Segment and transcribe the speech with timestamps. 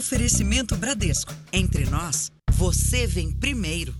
[0.00, 1.30] Oferecimento Bradesco.
[1.52, 3.94] Entre nós, você vem primeiro.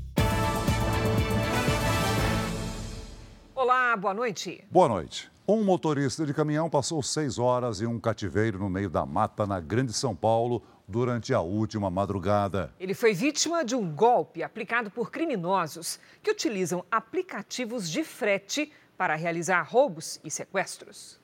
[3.55, 4.65] Olá, boa noite.
[4.71, 5.31] Boa noite.
[5.47, 9.61] Um motorista de caminhão passou seis horas em um cativeiro no meio da mata na
[9.61, 12.73] Grande São Paulo durante a última madrugada.
[12.81, 19.15] Ele foi vítima de um golpe aplicado por criminosos que utilizam aplicativos de frete para
[19.17, 21.20] realizar roubos e sequestros.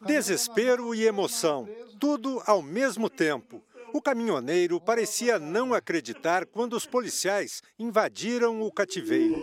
[0.00, 3.60] Desespero e emoção, tudo ao mesmo tempo.
[3.92, 9.34] O caminhoneiro parecia não acreditar quando os policiais invadiram o cativeiro.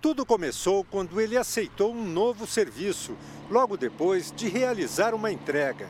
[0.00, 3.16] Tudo começou quando ele aceitou um novo serviço,
[3.50, 5.88] logo depois de realizar uma entrega.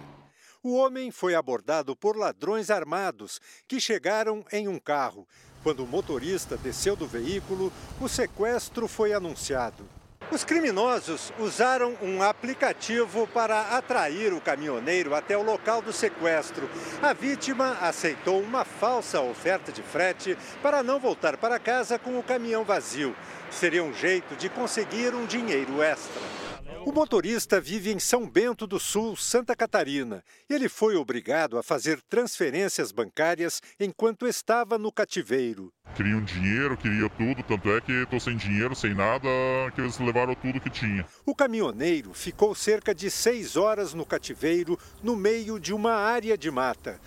[0.63, 5.27] O homem foi abordado por ladrões armados que chegaram em um carro.
[5.65, 10.02] Quando o motorista desceu do veículo, o sequestro foi anunciado.
[10.31, 16.71] Os criminosos usaram um aplicativo para atrair o caminhoneiro até o local do sequestro.
[17.03, 22.23] A vítima aceitou uma falsa oferta de frete para não voltar para casa com o
[22.23, 23.15] caminhão vazio.
[23.51, 26.52] Seria um jeito de conseguir um dinheiro extra.
[26.85, 30.25] O motorista vive em São Bento do Sul, Santa Catarina.
[30.51, 35.73] Ele foi obrigado a fazer transferências bancárias enquanto estava no cativeiro.
[35.95, 39.29] Queriam dinheiro, queria tudo, tanto é que estou sem dinheiro, sem nada,
[39.75, 41.07] que eles levaram tudo que tinha.
[41.25, 46.51] O caminhoneiro ficou cerca de seis horas no cativeiro, no meio de uma área de
[46.51, 47.01] mata.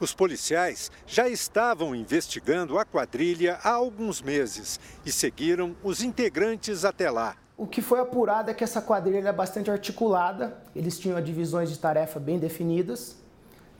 [0.00, 7.10] Os policiais já estavam investigando a quadrilha há alguns meses e seguiram os integrantes até
[7.10, 7.36] lá.
[7.58, 11.76] O que foi apurado é que essa quadrilha é bastante articulada, eles tinham divisões de
[11.76, 13.16] tarefa bem definidas.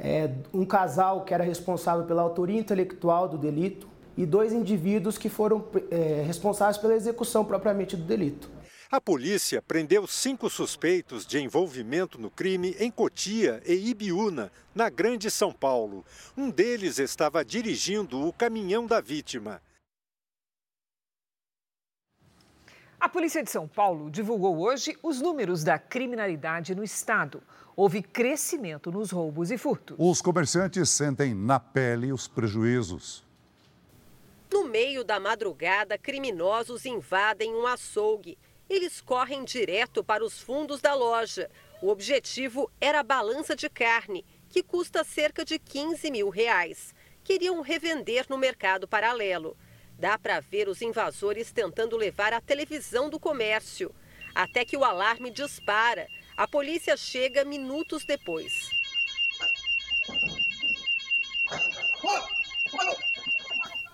[0.00, 5.28] É, um casal que era responsável pela autoria intelectual do delito e dois indivíduos que
[5.28, 8.50] foram é, responsáveis pela execução propriamente do delito.
[8.90, 15.30] A polícia prendeu cinco suspeitos de envolvimento no crime em Cotia e Ibiúna, na Grande
[15.30, 16.04] São Paulo.
[16.36, 19.60] Um deles estava dirigindo o caminhão da vítima.
[23.00, 27.42] A Polícia de São Paulo divulgou hoje os números da criminalidade no estado.
[27.76, 29.96] Houve crescimento nos roubos e furtos.
[29.98, 33.24] Os comerciantes sentem na pele os prejuízos.
[34.52, 38.36] No meio da madrugada, criminosos invadem um açougue
[38.68, 41.50] eles correm direto para os fundos da loja.
[41.80, 46.94] O objetivo era a balança de carne, que custa cerca de 15 mil reais.
[47.24, 49.56] Queriam revender no mercado paralelo.
[49.98, 53.92] Dá para ver os invasores tentando levar a televisão do comércio.
[54.32, 56.06] Até que o alarme dispara.
[56.36, 58.70] A polícia chega minutos depois.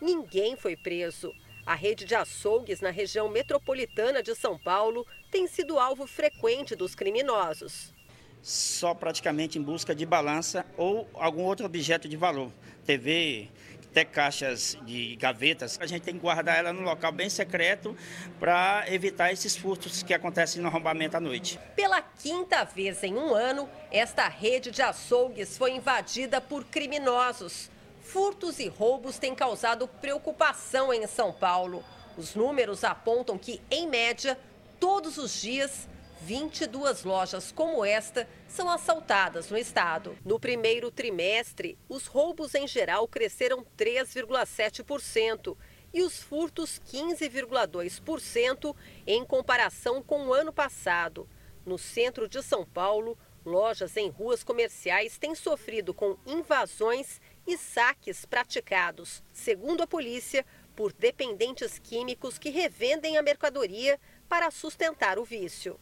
[0.03, 1.32] Ninguém foi preso.
[1.65, 6.94] A rede de açougues na região metropolitana de São Paulo tem sido alvo frequente dos
[6.94, 7.94] criminosos.
[8.42, 12.53] Só praticamente em busca de balança ou algum outro objeto de valor.
[12.84, 13.48] TV,
[13.94, 15.78] até caixas de gavetas.
[15.81, 17.97] A gente tem que guardar ela num local bem secreto
[18.41, 21.60] para evitar esses furtos que acontecem no arrombamento à noite.
[21.77, 27.71] Pela quinta vez em um ano, esta rede de açougues foi invadida por criminosos.
[28.03, 31.84] Furtos e roubos têm causado preocupação em São Paulo.
[32.16, 34.37] Os números apontam que, em média,
[34.81, 35.88] todos os dias,
[36.24, 40.16] 22 lojas como esta são assaltadas no estado.
[40.24, 45.54] No primeiro trimestre, os roubos em geral cresceram 3,7%
[45.92, 48.74] e os furtos 15,2%
[49.06, 51.28] em comparação com o ano passado.
[51.66, 58.24] No centro de São Paulo, lojas em ruas comerciais têm sofrido com invasões e saques
[58.24, 65.78] praticados, segundo a polícia, por dependentes químicos que revendem a mercadoria para sustentar o vício.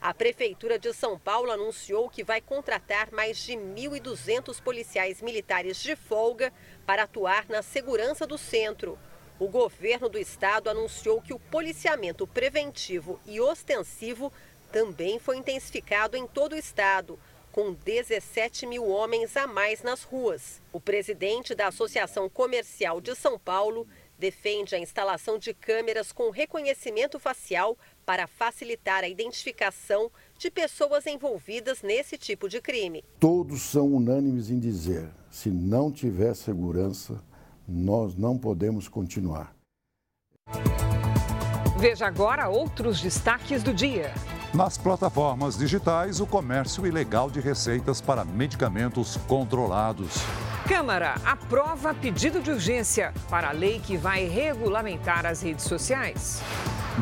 [0.00, 5.96] A Prefeitura de São Paulo anunciou que vai contratar mais de 1.200 policiais militares de
[5.96, 6.52] folga
[6.86, 8.96] para atuar na segurança do centro.
[9.40, 14.32] O governo do estado anunciou que o policiamento preventivo e ostensivo
[14.70, 17.18] também foi intensificado em todo o estado,
[17.50, 20.62] com 17 mil homens a mais nas ruas.
[20.72, 23.86] O presidente da Associação Comercial de São Paulo
[24.16, 27.76] defende a instalação de câmeras com reconhecimento facial
[28.08, 33.04] para facilitar a identificação de pessoas envolvidas nesse tipo de crime.
[33.20, 37.22] Todos são unânimes em dizer: se não tiver segurança,
[37.68, 39.54] nós não podemos continuar.
[41.78, 44.14] Veja agora outros destaques do dia.
[44.54, 50.14] Nas plataformas digitais, o comércio ilegal de receitas para medicamentos controlados.
[50.68, 56.42] Câmara aprova pedido de urgência para a lei que vai regulamentar as redes sociais.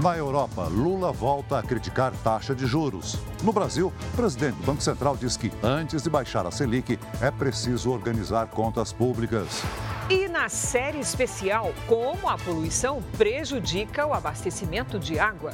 [0.00, 3.18] Na Europa, Lula volta a criticar taxa de juros.
[3.42, 7.28] No Brasil, o presidente do Banco Central diz que antes de baixar a Selic, é
[7.28, 9.64] preciso organizar contas públicas.
[10.08, 15.50] E na série especial, como a poluição prejudica o abastecimento de água.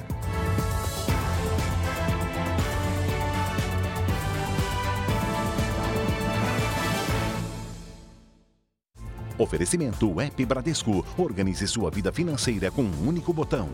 [9.43, 11.05] Oferecimento Web Bradesco.
[11.19, 13.69] Organize sua vida financeira com um único botão.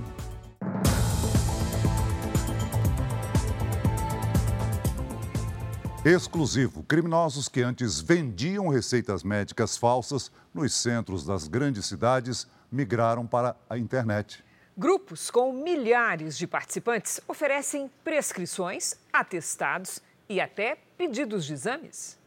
[6.02, 6.82] Exclusivo.
[6.84, 13.76] Criminosos que antes vendiam receitas médicas falsas nos centros das grandes cidades migraram para a
[13.76, 14.42] internet.
[14.74, 20.00] Grupos com milhares de participantes oferecem prescrições, atestados
[20.30, 22.17] e até pedidos de exames.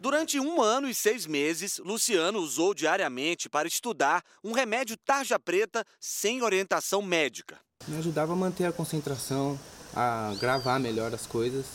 [0.00, 5.84] Durante um ano e seis meses, Luciano usou diariamente para estudar um remédio tarja preta
[5.98, 7.58] sem orientação médica.
[7.88, 9.58] Me ajudava a manter a concentração,
[9.92, 11.66] a gravar melhor as coisas.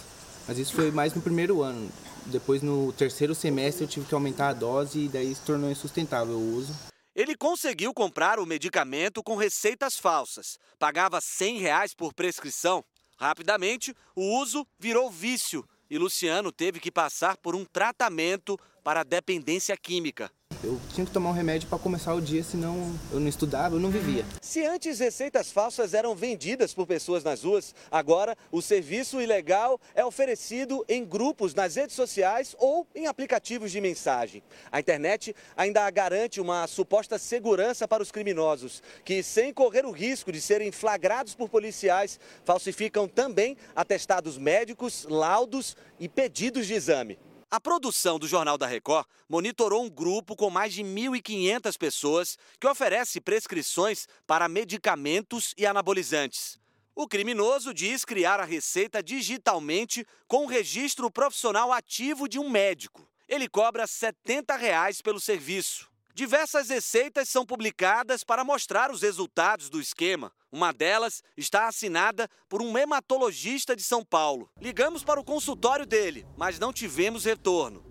[0.48, 1.92] Mas isso foi mais no primeiro ano.
[2.28, 6.36] Depois, no terceiro semestre, eu tive que aumentar a dose e daí se tornou insustentável
[6.36, 6.74] o uso.
[7.14, 10.58] Ele conseguiu comprar o medicamento com receitas falsas.
[10.80, 12.86] Pagava 100 reais por prescrição.
[13.18, 19.76] Rapidamente, o uso virou vício e Luciano teve que passar por um tratamento para dependência
[19.78, 20.32] química.
[20.64, 23.82] Eu tinha que tomar um remédio para começar o dia, senão eu não estudava, eu
[23.82, 24.26] não vivia.
[24.42, 30.06] Se antes receitas falsas eram vendidas por pessoas nas ruas, agora o serviço ilegal é
[30.06, 34.42] oferecido em grupos nas redes sociais ou em aplicativos de mensagem.
[34.72, 40.32] A internet ainda garante uma suposta segurança para os criminosos, que, sem correr o risco
[40.32, 47.20] de serem flagrados por policiais, falsificam também atestados médicos, laudos e pedidos de exame.
[47.54, 52.66] A produção do Jornal da Record monitorou um grupo com mais de 1.500 pessoas que
[52.66, 56.60] oferece prescrições para medicamentos e anabolizantes.
[56.96, 63.08] O criminoso diz criar a receita digitalmente com o registro profissional ativo de um médico.
[63.30, 65.93] Ele cobra 70 reais pelo serviço.
[66.16, 70.32] Diversas receitas são publicadas para mostrar os resultados do esquema.
[70.52, 74.48] Uma delas está assinada por um hematologista de São Paulo.
[74.62, 77.84] Ligamos para o consultório dele, mas não tivemos retorno.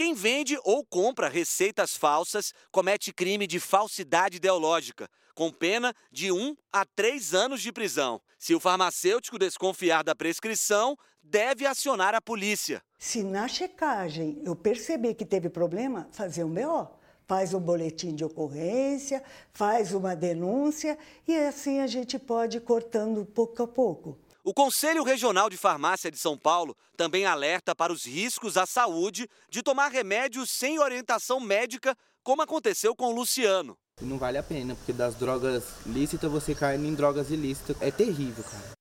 [0.00, 6.56] Quem vende ou compra receitas falsas comete crime de falsidade ideológica, com pena de 1
[6.72, 8.18] a 3 anos de prisão.
[8.38, 12.82] Se o farmacêutico desconfiar da prescrição, deve acionar a polícia.
[12.98, 16.88] Se na checagem eu perceber que teve problema, fazer um BO.
[17.26, 20.98] Faz um boletim de ocorrência, faz uma denúncia
[21.28, 24.18] e assim a gente pode ir cortando pouco a pouco.
[24.42, 29.28] O Conselho Regional de Farmácia de São Paulo também alerta para os riscos à saúde
[29.50, 33.76] de tomar remédios sem orientação médica, como aconteceu com o Luciano.
[34.00, 37.76] Não vale a pena, porque das drogas lícitas você cai em drogas ilícitas.
[37.82, 38.72] É terrível, cara.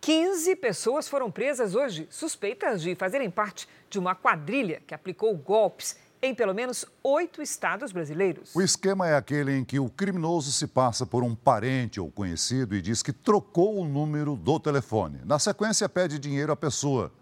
[0.00, 5.96] 15 pessoas foram presas hoje, suspeitas de fazerem parte de uma quadrilha que aplicou golpes
[6.22, 8.54] em pelo menos oito estados brasileiros.
[8.54, 12.74] O esquema é aquele em que o criminoso se passa por um parente ou conhecido
[12.74, 15.20] e diz que trocou o número do telefone.
[15.24, 17.12] Na sequência, pede dinheiro à pessoa.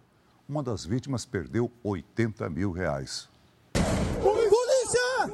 [0.48, 3.28] Uma das vítimas perdeu 80 mil reais.
[4.22, 5.28] Polícia!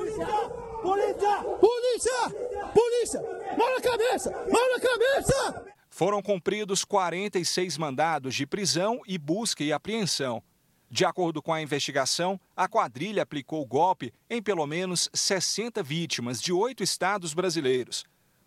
[0.82, 1.42] Polícia!
[1.60, 2.30] Polícia!
[2.74, 3.22] Polícia!
[3.56, 4.30] Mão na cabeça!
[4.30, 5.64] Mão na cabeça!
[5.88, 10.42] Foram cumpridos 46 mandados de prisão e busca e apreensão.
[10.94, 16.52] De acordo com a investigação, a quadrilha aplicou golpe em pelo menos 60 vítimas de
[16.52, 18.04] oito estados brasileiros.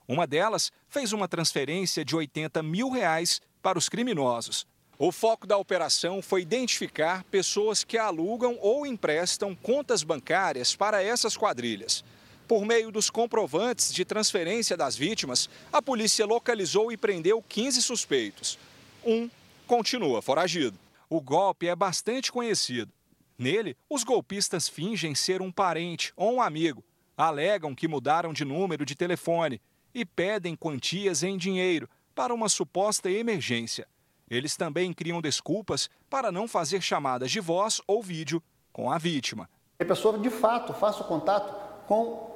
[0.07, 4.65] Uma delas fez uma transferência de 80 mil reais para os criminosos.
[4.97, 11.35] O foco da operação foi identificar pessoas que alugam ou emprestam contas bancárias para essas
[11.35, 12.01] quadrilhas.
[12.47, 18.57] Por meio dos comprovantes de transferência das vítimas, a polícia localizou e prendeu 15 suspeitos.
[19.05, 19.29] Um
[19.67, 20.86] continua foragido.
[21.09, 22.91] O golpe é bastante conhecido.
[23.37, 26.83] Nele, os golpistas fingem ser um parente ou um amigo,
[27.15, 29.61] alegam que mudaram de número de telefone
[29.93, 33.87] e pedem quantias em dinheiro para uma suposta emergência.
[34.29, 39.49] Eles também criam desculpas para não fazer chamadas de voz ou vídeo com a vítima.
[39.79, 42.35] A pessoa de fato faça o contato com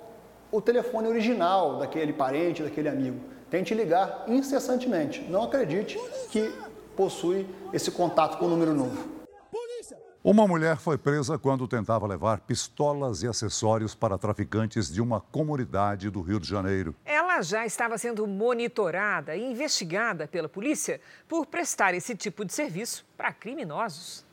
[0.49, 3.19] o telefone original daquele parente, daquele amigo.
[3.49, 5.21] Tente ligar incessantemente.
[5.23, 5.99] Não acredite
[6.29, 6.53] que
[6.95, 9.21] possui esse contato com o número novo.
[10.23, 16.11] Uma mulher foi presa quando tentava levar pistolas e acessórios para traficantes de uma comunidade
[16.11, 16.93] do Rio de Janeiro.
[17.03, 23.03] Ela já estava sendo monitorada e investigada pela polícia por prestar esse tipo de serviço
[23.17, 24.23] para criminosos.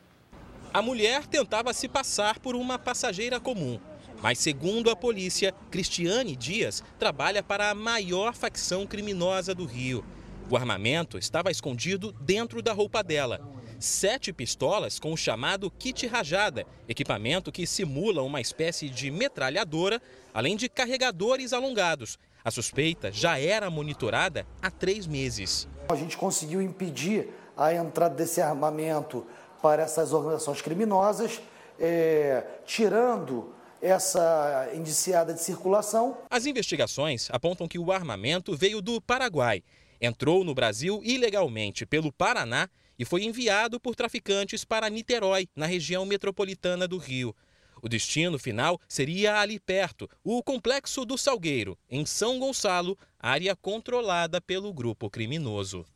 [0.74, 3.80] A mulher tentava se passar por uma passageira comum
[4.20, 10.04] Mas, segundo a polícia, Cristiane Dias trabalha para a maior facção criminosa do Rio.
[10.50, 13.38] O armamento estava escondido dentro da roupa dela.
[13.78, 20.00] Sete pistolas com o chamado kit rajada, equipamento que simula uma espécie de metralhadora,
[20.32, 22.18] além de carregadores alongados.
[22.42, 25.68] A suspeita já era monitorada há três meses.
[25.90, 29.26] A gente conseguiu impedir a entrada desse armamento
[29.60, 31.42] para essas organizações criminosas,
[31.78, 36.16] é, tirando essa indiciada de circulação.
[36.30, 39.62] As investigações apontam que o armamento veio do Paraguai,
[40.00, 46.04] entrou no Brasil ilegalmente pelo Paraná e foi enviado por traficantes para Niterói, na região
[46.04, 47.34] metropolitana do Rio.
[47.80, 54.40] O destino final seria ali perto, o Complexo do Salgueiro, em São Gonçalo, área controlada
[54.40, 55.86] pelo grupo criminoso.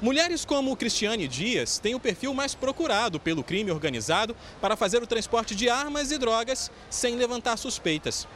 [0.00, 5.06] Mulheres como Cristiane Dias têm o perfil mais procurado pelo crime organizado para fazer o
[5.06, 8.26] transporte de armas e drogas sem levantar suspeitas.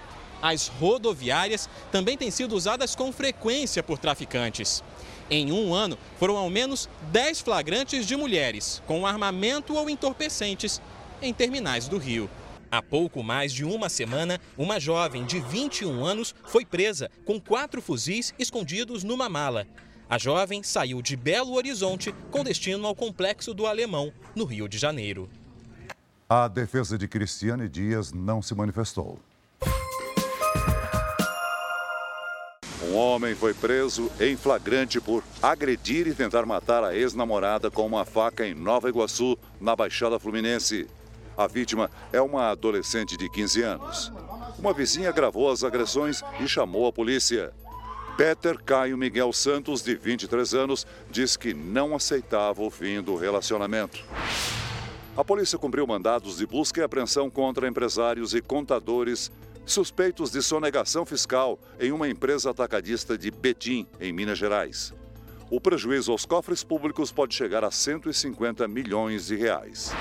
[0.45, 4.85] As rodoviárias também têm sido usadas com frequência por traficantes.
[5.31, 10.83] Em um ano, foram ao menos 10 flagrantes de mulheres com armamento ou entorpecentes
[11.23, 12.29] em terminais do Rio.
[12.71, 17.81] Há pouco mais de uma semana, uma jovem de 21 anos foi presa com quatro
[17.81, 19.67] fuzis escondidos numa mala.
[20.11, 24.77] A jovem saiu de Belo Horizonte com destino ao Complexo do Alemão, no Rio de
[24.77, 25.27] Janeiro.
[26.29, 29.19] A defesa de Cristiane Dias não se manifestou.
[32.91, 38.05] Um homem foi preso em flagrante por agredir e tentar matar a ex-namorada com uma
[38.05, 40.87] faca em Nova Iguaçu, na Baixada Fluminense.
[41.37, 44.13] A vítima é uma adolescente de 15 anos.
[44.59, 47.53] Uma vizinha gravou as agressões e chamou a polícia.
[48.19, 54.05] Peter Caio Miguel Santos, de 23 anos, diz que não aceitava o fim do relacionamento.
[55.17, 59.33] A polícia cumpriu mandados de busca e apreensão contra empresários e contadores
[59.67, 64.93] suspeitos de sonegação fiscal em uma empresa atacadista de Betim, em Minas Gerais.
[65.51, 69.93] O prejuízo aos cofres públicos pode chegar a 150 milhões de reais.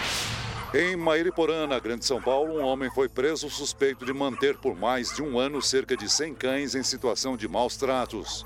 [0.73, 5.13] Em Mairiporã, na Grande São Paulo, um homem foi preso suspeito de manter por mais
[5.13, 8.45] de um ano cerca de 100 cães em situação de maus tratos.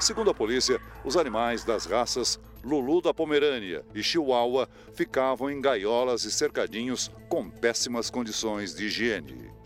[0.00, 6.24] Segundo a polícia, os animais das raças Lulu da Pomerânia e Chihuahua ficavam em gaiolas
[6.24, 9.57] e cercadinhos com péssimas condições de higiene.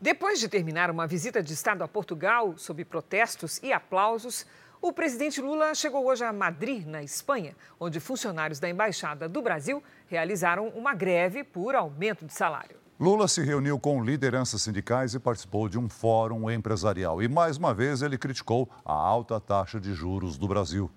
[0.00, 4.46] Depois de terminar uma visita de Estado a Portugal, sob protestos e aplausos,
[4.80, 9.82] o presidente Lula chegou hoje a Madrid, na Espanha, onde funcionários da Embaixada do Brasil
[10.06, 12.76] realizaram uma greve por aumento de salário.
[13.00, 17.20] Lula se reuniu com lideranças sindicais e participou de um fórum empresarial.
[17.20, 20.88] E mais uma vez ele criticou a alta taxa de juros do Brasil.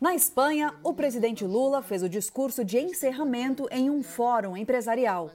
[0.00, 5.32] Na Espanha, o presidente Lula fez o discurso de encerramento em um fórum empresarial.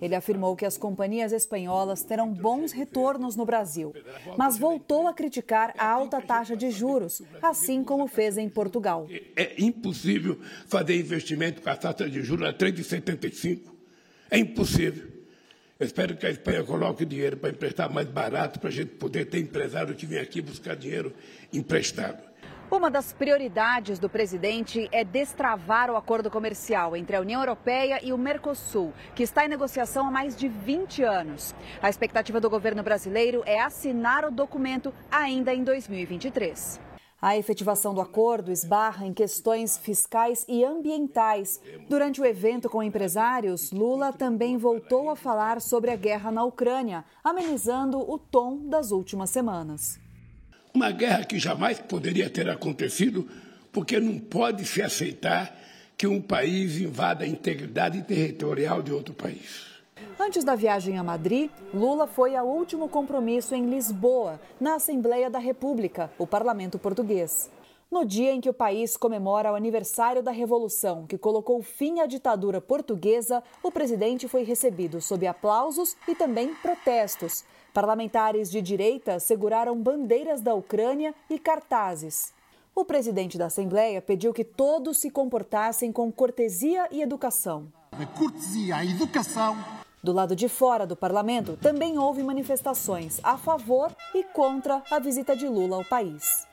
[0.00, 3.94] Ele afirmou que as companhias espanholas terão bons retornos no Brasil,
[4.36, 9.06] mas voltou a criticar a alta taxa de juros, assim como fez em Portugal.
[9.36, 13.60] É impossível fazer investimento com a taxa de juros a 3,75.
[14.30, 15.10] É impossível.
[15.78, 19.24] Eu espero que a Espanha coloque dinheiro para emprestar mais barato, para a gente poder
[19.24, 21.12] ter empresário que vem aqui buscar dinheiro
[21.52, 22.29] emprestado.
[22.70, 28.12] Uma das prioridades do presidente é destravar o acordo comercial entre a União Europeia e
[28.12, 31.52] o Mercosul, que está em negociação há mais de 20 anos.
[31.82, 36.80] A expectativa do governo brasileiro é assinar o documento ainda em 2023.
[37.20, 41.60] A efetivação do acordo esbarra em questões fiscais e ambientais.
[41.88, 47.04] Durante o evento com empresários, Lula também voltou a falar sobre a guerra na Ucrânia,
[47.22, 49.98] amenizando o tom das últimas semanas.
[50.72, 53.28] Uma guerra que jamais poderia ter acontecido,
[53.72, 55.56] porque não pode se aceitar
[55.96, 59.68] que um país invada a integridade territorial de outro país.
[60.18, 65.38] Antes da viagem a Madrid, Lula foi ao último compromisso em Lisboa, na Assembleia da
[65.38, 67.50] República, o parlamento português.
[67.90, 72.06] No dia em que o país comemora o aniversário da Revolução, que colocou fim à
[72.06, 77.44] ditadura portuguesa, o presidente foi recebido sob aplausos e também protestos.
[77.72, 82.32] Parlamentares de direita seguraram bandeiras da Ucrânia e cartazes.
[82.74, 87.68] O presidente da Assembleia pediu que todos se comportassem com cortesia e educação.
[87.92, 89.56] A cortesia, a educação.
[90.02, 95.36] Do lado de fora do parlamento, também houve manifestações a favor e contra a visita
[95.36, 96.48] de Lula ao país.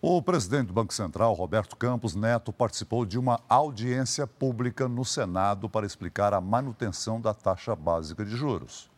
[0.00, 5.68] O presidente do Banco Central, Roberto Campos Neto, participou de uma audiência pública no Senado
[5.68, 8.88] para explicar a manutenção da taxa básica de juros.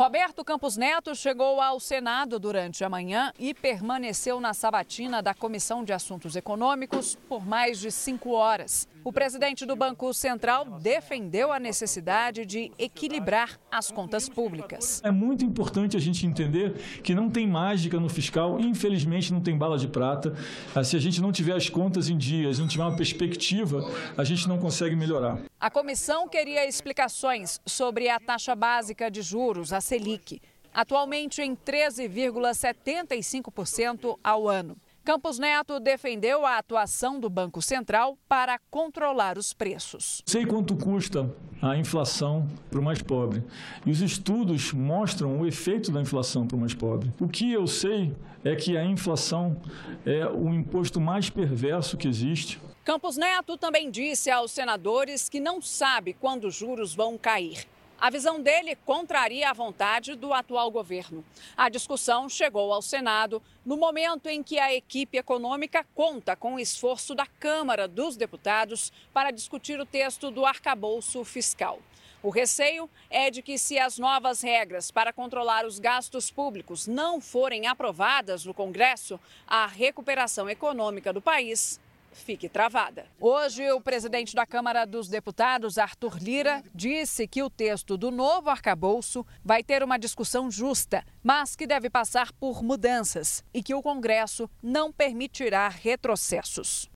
[0.00, 5.84] Roberto Campos Neto chegou ao Senado durante a manhã e permaneceu na sabatina da Comissão
[5.84, 8.88] de Assuntos Econômicos por mais de cinco horas.
[9.02, 15.00] O presidente do Banco Central defendeu a necessidade de equilibrar as contas públicas.
[15.02, 19.56] É muito importante a gente entender que não tem mágica no fiscal, infelizmente não tem
[19.56, 20.34] bala de prata.
[20.74, 24.24] Ah, se a gente não tiver as contas em dias, não tiver uma perspectiva, a
[24.24, 25.38] gente não consegue melhorar.
[25.58, 30.40] A comissão queria explicações sobre a taxa básica de juros, a Selic,
[30.72, 34.76] atualmente em 13,75% ao ano.
[35.02, 40.22] Campos Neto defendeu a atuação do Banco Central para controlar os preços.
[40.26, 41.28] Sei quanto custa
[41.60, 43.42] a inflação para o mais pobre.
[43.84, 47.12] E os estudos mostram o efeito da inflação para o mais pobre.
[47.18, 49.60] O que eu sei é que a inflação
[50.06, 52.60] é o imposto mais perverso que existe.
[52.84, 57.66] Campos Neto também disse aos senadores que não sabe quando os juros vão cair.
[58.00, 61.22] A visão dele contraria a vontade do atual governo.
[61.54, 66.58] A discussão chegou ao Senado no momento em que a equipe econômica conta com o
[66.58, 71.78] esforço da Câmara dos Deputados para discutir o texto do arcabouço fiscal.
[72.22, 77.20] O receio é de que, se as novas regras para controlar os gastos públicos não
[77.20, 81.78] forem aprovadas no Congresso, a recuperação econômica do país
[82.12, 83.06] fique travada.
[83.20, 88.50] Hoje, o presidente da Câmara dos Deputados, Arthur Lira, disse que o texto do novo
[88.50, 93.82] arcabouço vai ter uma discussão justa, mas que deve passar por mudanças e que o
[93.82, 96.90] Congresso não permitirá retrocessos.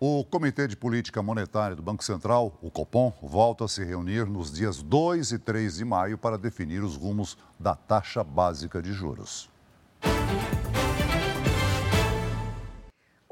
[0.00, 4.52] O Comitê de Política Monetária do Banco Central, o Copom, volta a se reunir nos
[4.52, 9.50] dias 2 e 3 de maio para definir os rumos da taxa básica de juros.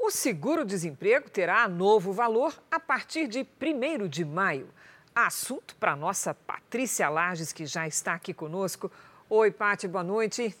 [0.07, 4.69] O seguro-desemprego terá novo valor a partir de 1 de maio.
[5.13, 8.89] Assunto para nossa Patrícia Lages, que já está aqui conosco.
[9.29, 10.55] Oi, Pati, boa noite.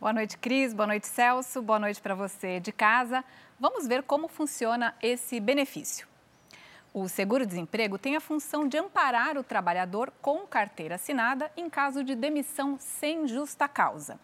[0.00, 0.74] Boa noite, Cris.
[0.74, 1.62] Boa noite, Celso.
[1.62, 3.24] Boa noite para você de casa.
[3.60, 6.08] Vamos ver como funciona esse benefício.
[6.92, 12.16] O seguro-desemprego tem a função de amparar o trabalhador com carteira assinada em caso de
[12.16, 14.18] demissão sem justa causa.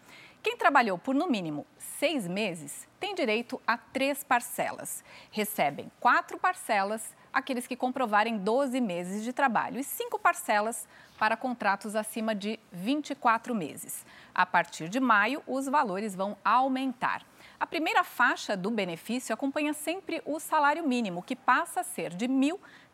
[0.45, 5.03] Quem trabalhou por no mínimo seis meses tem direito a três parcelas.
[5.31, 11.95] Recebem quatro parcelas aqueles que comprovarem 12 meses de trabalho e cinco parcelas para contratos
[11.95, 14.05] acima de 24 meses.
[14.35, 17.25] A partir de maio, os valores vão aumentar.
[17.59, 22.27] A primeira faixa do benefício acompanha sempre o salário mínimo, que passa a ser de
[22.27, 22.33] R$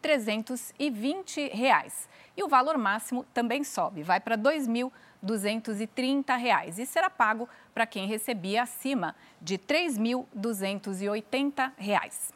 [0.02, 2.08] 1.320.
[2.38, 4.90] E o valor máximo também sobe, vai para R$ 2.000.
[5.22, 12.34] 230 reais, e será pago para quem recebia acima de 3.280 reais.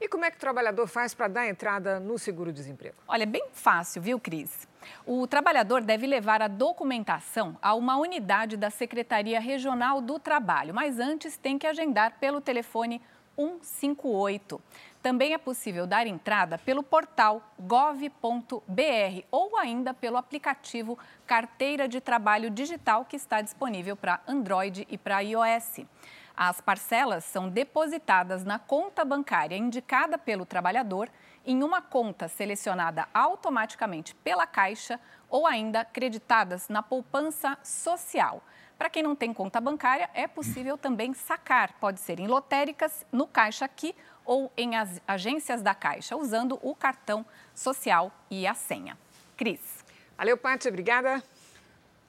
[0.00, 2.96] E como é que o trabalhador faz para dar entrada no seguro-desemprego?
[3.06, 4.66] Olha, é bem fácil, viu, Cris?
[5.06, 10.98] O trabalhador deve levar a documentação a uma unidade da Secretaria Regional do Trabalho, mas
[10.98, 13.00] antes tem que agendar pelo telefone
[13.36, 14.60] 158.
[15.02, 18.62] Também é possível dar entrada pelo portal gov.br
[19.32, 25.18] ou ainda pelo aplicativo Carteira de Trabalho Digital que está disponível para Android e para
[25.18, 25.80] iOS.
[26.36, 31.10] As parcelas são depositadas na conta bancária indicada pelo trabalhador
[31.44, 38.40] em uma conta selecionada automaticamente pela Caixa ou ainda creditadas na poupança social.
[38.78, 41.72] Para quem não tem conta bancária, é possível também sacar.
[41.74, 44.72] Pode ser em lotéricas, no Caixa Aqui ou em
[45.06, 48.96] agências da Caixa, usando o cartão social e a senha.
[49.36, 49.84] Cris.
[50.16, 50.68] Valeu, Paty.
[50.68, 51.22] Obrigada.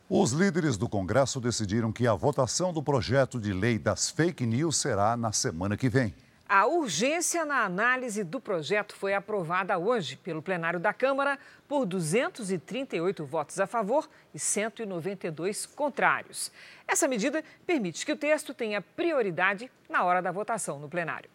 [0.10, 4.78] Os líderes do Congresso decidiram que a votação do projeto de lei das fake news
[4.78, 6.14] será na semana que vem.
[6.48, 13.26] A urgência na análise do projeto foi aprovada hoje pelo plenário da Câmara por 238
[13.26, 16.52] votos a favor e 192 contrários.
[16.88, 21.28] Essa medida permite que o texto tenha prioridade na hora da votação no plenário.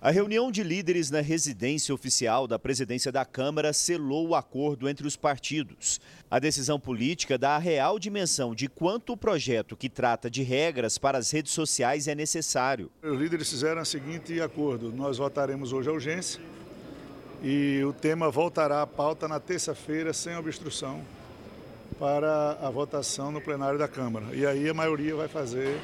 [0.00, 5.04] A reunião de líderes na residência oficial da presidência da Câmara selou o acordo entre
[5.04, 6.00] os partidos.
[6.30, 10.98] A decisão política dá a real dimensão de quanto o projeto que trata de regras
[10.98, 12.92] para as redes sociais é necessário.
[13.02, 16.40] Os líderes fizeram o seguinte acordo: nós votaremos hoje a urgência
[17.42, 21.02] e o tema voltará à pauta na terça-feira sem obstrução
[21.98, 24.26] para a votação no plenário da Câmara.
[24.32, 25.76] E aí a maioria vai fazer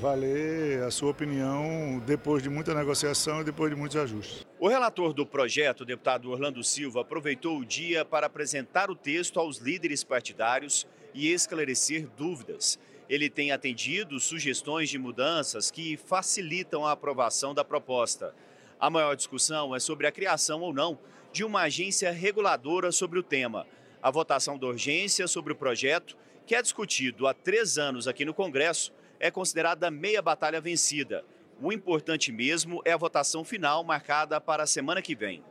[0.00, 4.46] valer a sua opinião depois de muita negociação e depois de muitos ajustes.
[4.58, 9.58] O relator do projeto, deputado Orlando Silva, aproveitou o dia para apresentar o texto aos
[9.58, 12.78] líderes partidários e esclarecer dúvidas.
[13.10, 18.34] Ele tem atendido sugestões de mudanças que facilitam a aprovação da proposta.
[18.80, 20.98] A maior discussão é sobre a criação ou não
[21.30, 23.66] de uma agência reguladora sobre o tema.
[24.02, 28.32] A votação da urgência sobre o projeto que é discutido há três anos aqui no
[28.32, 31.22] Congresso, é considerada meia batalha vencida.
[31.62, 35.44] O importante mesmo é a votação final marcada para a semana que vem.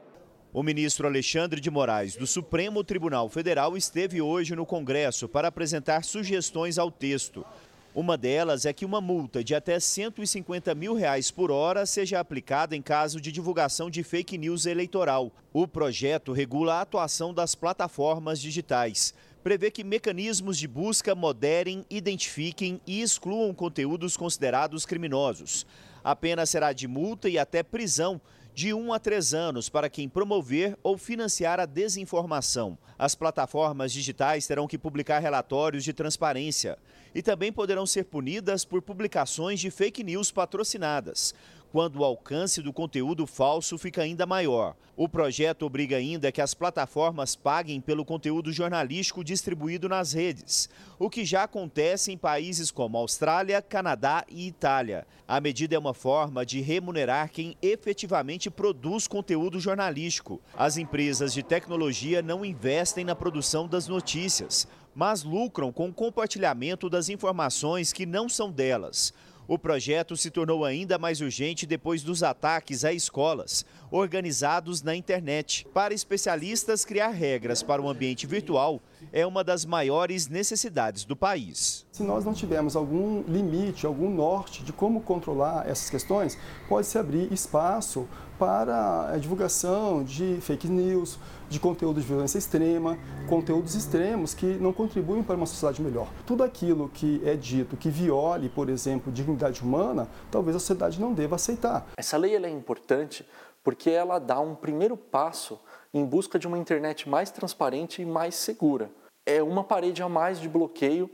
[0.51, 6.03] O ministro Alexandre de Moraes, do Supremo Tribunal Federal, esteve hoje no Congresso para apresentar
[6.03, 7.45] sugestões ao texto.
[7.93, 12.75] Uma delas é que uma multa de até 150 mil reais por hora seja aplicada
[12.75, 15.32] em caso de divulgação de fake news eleitoral.
[15.53, 19.13] O projeto regula a atuação das plataformas digitais.
[19.43, 25.65] Prevê que mecanismos de busca moderem, identifiquem e excluam conteúdos considerados criminosos.
[26.04, 28.19] A pena será de multa e até prisão
[28.54, 32.78] de 1 a 3 anos para quem promover ou financiar a desinformação.
[32.97, 36.78] As plataformas digitais terão que publicar relatórios de transparência
[37.15, 41.34] e também poderão ser punidas por publicações de fake news patrocinadas
[41.71, 44.75] quando o alcance do conteúdo falso fica ainda maior.
[44.97, 51.10] O projeto obriga ainda que as plataformas paguem pelo conteúdo jornalístico distribuído nas redes, o
[51.10, 55.08] que já acontece em países como Austrália, Canadá e Itália.
[55.27, 60.41] A medida é uma forma de remunerar quem efetivamente produz conteúdo jornalístico.
[60.58, 66.89] As empresas de tecnologia não investem na produção das notícias, mas lucram com o compartilhamento
[66.89, 69.13] das informações que não são delas.
[69.49, 75.65] O projeto se tornou ainda mais urgente depois dos ataques a escolas, organizados na internet.
[75.73, 78.79] Para especialistas, criar regras para o ambiente virtual
[79.12, 81.83] é uma das maiores necessidades do país.
[81.91, 87.33] Se nós não tivermos algum limite, algum norte de como controlar essas questões, pode-se abrir
[87.33, 88.07] espaço
[88.39, 92.97] para a divulgação de fake news, de conteúdo de violência extrema,
[93.28, 96.08] conteúdos extremos que não contribuem para uma sociedade melhor.
[96.25, 101.13] Tudo aquilo que é dito que viole, por exemplo, dignidade humana, talvez a sociedade não
[101.13, 101.86] deva aceitar.
[101.97, 103.28] Essa lei é importante
[103.62, 105.60] porque ela dá um primeiro passo
[105.93, 108.89] em busca de uma internet mais transparente e mais segura.
[109.25, 111.10] É uma parede a mais de bloqueio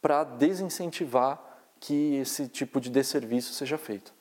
[0.00, 1.40] para desincentivar
[1.78, 4.14] que esse tipo de desserviço seja feito.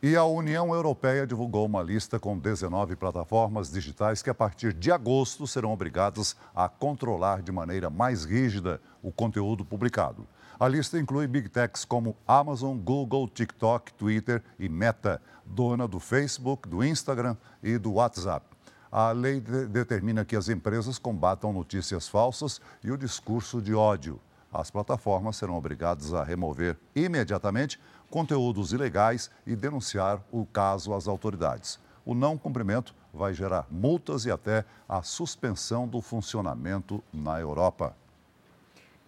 [0.00, 4.92] E a União Europeia divulgou uma lista com 19 plataformas digitais que, a partir de
[4.92, 10.24] agosto, serão obrigadas a controlar de maneira mais rígida o conteúdo publicado.
[10.60, 16.68] A lista inclui big techs como Amazon, Google, TikTok, Twitter e Meta, dona do Facebook,
[16.68, 18.46] do Instagram e do WhatsApp.
[18.92, 24.20] A lei de determina que as empresas combatam notícias falsas e o discurso de ódio.
[24.52, 27.78] As plataformas serão obrigadas a remover imediatamente
[28.10, 31.78] conteúdos ilegais e denunciar o caso às autoridades.
[32.04, 37.94] O não cumprimento vai gerar multas e até a suspensão do funcionamento na Europa.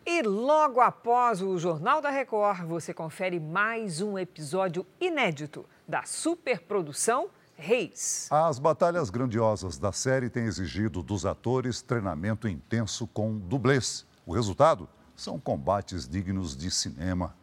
[0.04, 7.28] E logo após o Jornal da Record, você confere mais um episódio inédito da superprodução
[7.56, 8.26] Reis.
[8.30, 14.06] As batalhas grandiosas da série têm exigido dos atores treinamento intenso com dublês.
[14.24, 17.34] O resultado são combates dignos de cinema.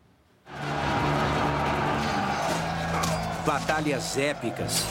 [3.47, 4.83] Batalhas épicas.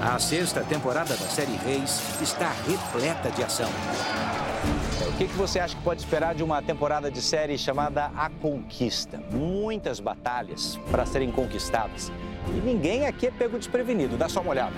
[0.00, 3.68] A sexta temporada da série Reis está repleta de ação.
[5.08, 8.30] O que, que você acha que pode esperar de uma temporada de série chamada A
[8.30, 9.20] Conquista?
[9.32, 12.12] Muitas batalhas para serem conquistadas.
[12.48, 14.16] E ninguém aqui é pego desprevenido.
[14.16, 14.74] Dá só uma olhada.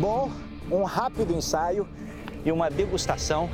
[0.00, 0.30] Bom,
[0.70, 1.86] um rápido ensaio
[2.44, 3.48] e uma degustação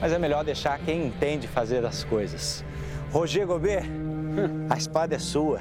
[0.00, 2.64] mas é melhor deixar quem entende fazer as coisas.
[3.10, 3.84] Roger Gobet,
[4.70, 5.60] a espada é sua.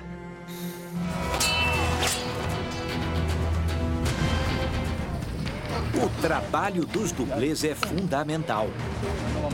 [5.96, 8.68] O trabalho dos dublês é fundamental.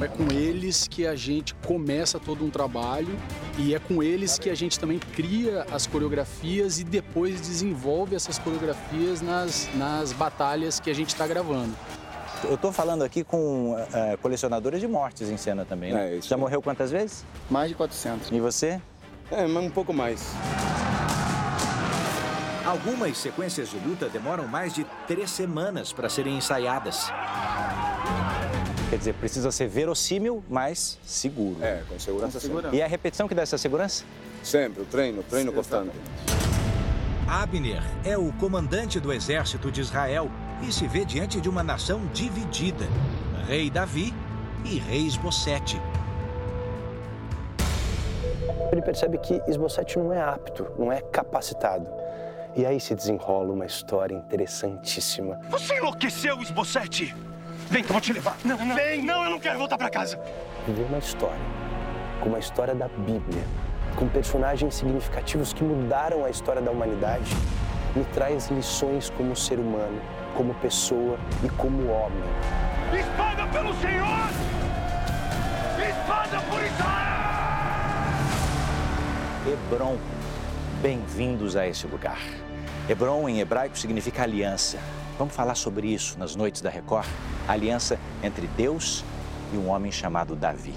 [0.01, 3.17] É com eles que a gente começa todo um trabalho
[3.57, 8.37] e é com eles que a gente também cria as coreografias e depois desenvolve essas
[8.37, 11.73] coreografias nas, nas batalhas que a gente está gravando.
[12.43, 16.17] Eu estou falando aqui com é, colecionadores de mortes em cena também, né?
[16.17, 17.25] É, Já morreu quantas vezes?
[17.49, 18.31] Mais de 400.
[18.31, 18.81] E você?
[19.31, 20.33] É, um pouco mais.
[22.65, 27.11] Algumas sequências de luta demoram mais de três semanas para serem ensaiadas.
[28.89, 31.57] Quer dizer, precisa ser verossímil, mas seguro.
[31.63, 32.33] É, com segurança.
[32.33, 32.75] Com segurança.
[32.75, 34.03] E é a repetição que dá essa segurança?
[34.43, 35.91] Sempre, o treino, treino Sim, constante.
[37.27, 40.29] Abner é o comandante do exército de Israel
[40.61, 42.85] e se vê diante de uma nação dividida:
[43.47, 44.13] Rei Davi
[44.65, 45.81] e Rei Esbocete.
[48.71, 51.87] Ele percebe que Esbocete não é apto, não é capacitado.
[52.55, 55.39] E aí se desenrola uma história interessantíssima.
[55.49, 57.15] Você enlouqueceu, Esbocete?
[57.69, 58.37] Vem que eu vou te levar.
[58.43, 58.75] Não, não.
[58.75, 60.19] Vem, não, eu não quero voltar para casa.
[60.67, 61.41] Viver uma história,
[62.21, 63.43] como a história da Bíblia,
[63.95, 67.31] com personagens significativos que mudaram a história da humanidade,
[67.95, 70.01] me traz lições como ser humano
[70.35, 72.23] como pessoa e como homem.
[72.97, 74.29] Espada pelo Senhor!
[75.77, 77.13] Espada por Israel!
[79.45, 79.97] Hebron,
[80.81, 82.19] bem-vindos a esse lugar.
[82.89, 84.79] Hebron em hebraico significa aliança.
[85.17, 87.07] Vamos falar sobre isso nas noites da Record?
[87.47, 89.03] A aliança entre Deus
[89.53, 90.73] e um homem chamado Davi.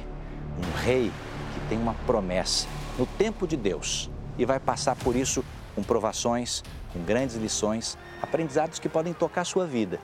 [0.58, 1.10] Um rei
[1.54, 2.66] que tem uma promessa
[2.98, 8.78] no tempo de Deus e vai passar por isso com provações, com grandes lições, aprendizados
[8.78, 10.00] que podem tocar a sua vida,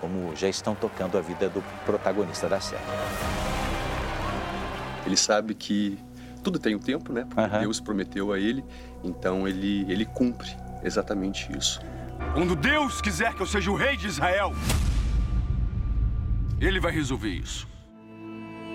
[0.00, 2.82] como já estão tocando a vida do protagonista da série.
[5.06, 5.98] Ele sabe que
[6.42, 7.26] tudo tem um tempo, né?
[7.28, 7.60] Porque uhum.
[7.60, 8.64] Deus prometeu a ele,
[9.02, 10.48] então ele, ele cumpre
[10.82, 11.80] exatamente isso.
[12.34, 14.52] Quando Deus quiser que eu seja o rei de Israel,
[16.60, 17.68] ele vai resolver isso.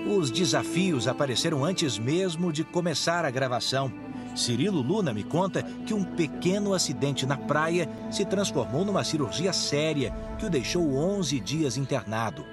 [0.05, 3.91] Os desafios apareceram antes mesmo de começar a gravação.
[4.35, 10.13] Cirilo Luna me conta que um pequeno acidente na praia se transformou numa cirurgia séria
[10.37, 12.45] que o deixou 11 dias internado.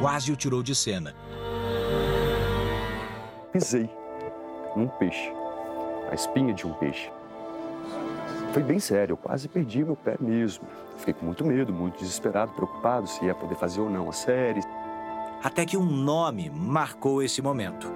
[0.00, 1.14] Quase o tirou de cena.
[3.52, 3.88] Pisei
[4.76, 5.32] num peixe,
[6.10, 7.10] a espinha de um peixe.
[8.52, 10.64] Foi bem sério, eu quase perdi meu pé mesmo.
[10.98, 14.60] Fiquei com muito medo, muito desesperado, preocupado se ia poder fazer ou não a série.
[15.42, 17.90] Até que um nome marcou esse momento.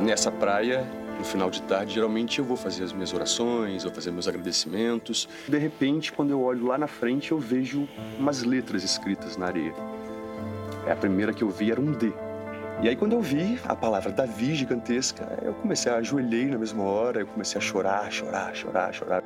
[0.00, 0.86] Nessa praia,
[1.18, 5.28] no final de tarde, geralmente eu vou fazer as minhas orações, vou fazer meus agradecimentos.
[5.48, 9.74] De repente, quando eu olho lá na frente, eu vejo umas letras escritas na areia.
[10.86, 12.12] É a primeira que eu vi era um D.
[12.80, 16.84] E aí, quando eu vi a palavra Davi gigantesca, eu comecei a ajoelhei na mesma
[16.84, 19.22] hora, eu comecei a chorar, chorar, chorar, chorar.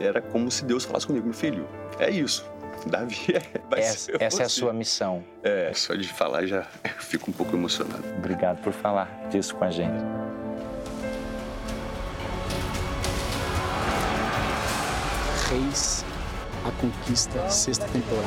[0.00, 2.50] Era como se Deus falasse comigo, meu filho, é isso.
[2.86, 5.22] Davi é, vai essa, ser essa é a sua missão.
[5.42, 6.62] É, só de falar já
[6.98, 8.02] fico um pouco emocionado.
[8.16, 10.02] Obrigado por falar disso com a gente.
[15.54, 16.04] Reis,
[16.66, 18.26] a Conquista, sexta temporada.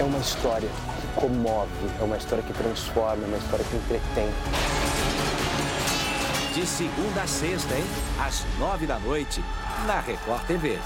[0.00, 1.70] É uma história que comove,
[2.00, 4.28] é uma história que transforma, é uma história que entretém.
[6.52, 7.84] De segunda a sexta, hein?
[8.20, 9.40] Às nove da noite,
[9.86, 10.80] na Record TV.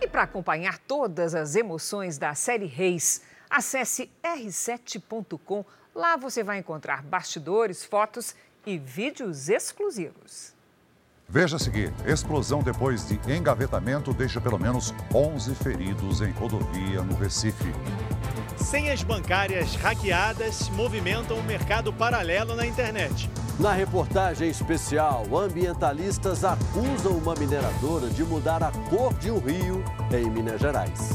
[0.00, 5.64] E para acompanhar todas as emoções da série Reis, acesse r7.com.
[5.92, 10.55] Lá você vai encontrar bastidores, fotos e vídeos exclusivos.
[11.28, 17.16] Veja a seguir: explosão depois de engavetamento deixa pelo menos 11 feridos em rodovia no
[17.16, 17.72] Recife.
[18.56, 23.28] Senhas bancárias hackeadas movimentam o mercado paralelo na internet.
[23.58, 30.30] Na reportagem especial, ambientalistas acusam uma mineradora de mudar a cor de um rio em
[30.30, 31.10] Minas Gerais.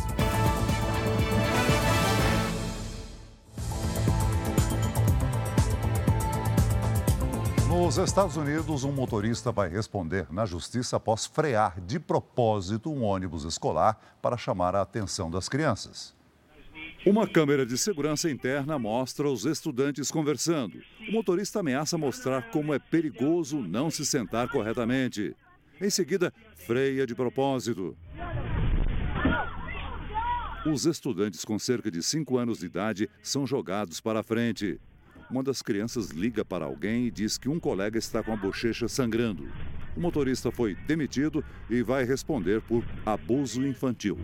[7.71, 13.45] Nos Estados Unidos, um motorista vai responder na justiça após frear de propósito um ônibus
[13.45, 16.13] escolar para chamar a atenção das crianças.
[17.05, 20.81] Uma câmera de segurança interna mostra os estudantes conversando.
[21.07, 25.33] O motorista ameaça mostrar como é perigoso não se sentar corretamente.
[25.79, 27.95] Em seguida, freia de propósito.
[30.65, 34.77] Os estudantes com cerca de 5 anos de idade são jogados para frente.
[35.31, 38.89] Uma das crianças liga para alguém e diz que um colega está com a bochecha
[38.89, 39.49] sangrando.
[39.95, 44.19] O motorista foi demitido e vai responder por abuso infantil.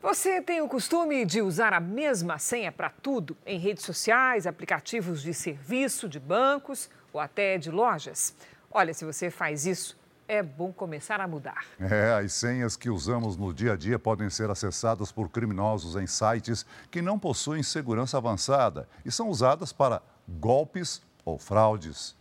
[0.00, 5.20] Você tem o costume de usar a mesma senha para tudo em redes sociais, aplicativos
[5.20, 8.34] de serviço, de bancos ou até de lojas?
[8.70, 9.94] Olha, se você faz isso,
[10.32, 11.66] é bom começar a mudar.
[11.78, 16.06] É, as senhas que usamos no dia a dia podem ser acessadas por criminosos em
[16.06, 22.16] sites que não possuem segurança avançada e são usadas para golpes ou fraudes.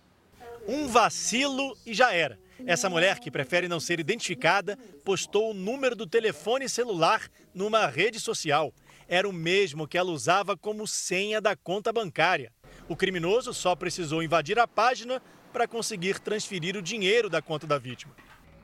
[0.67, 2.37] Um vacilo e já era.
[2.65, 7.21] Essa mulher, que prefere não ser identificada, postou o número do telefone celular
[7.53, 8.73] numa rede social.
[9.07, 12.51] Era o mesmo que ela usava como senha da conta bancária.
[12.89, 15.21] O criminoso só precisou invadir a página
[15.51, 18.15] para conseguir transferir o dinheiro da conta da vítima.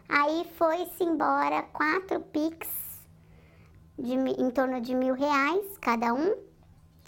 [0.09, 2.67] Aí foi-se embora quatro Pix
[3.97, 6.35] de, em torno de mil reais cada um,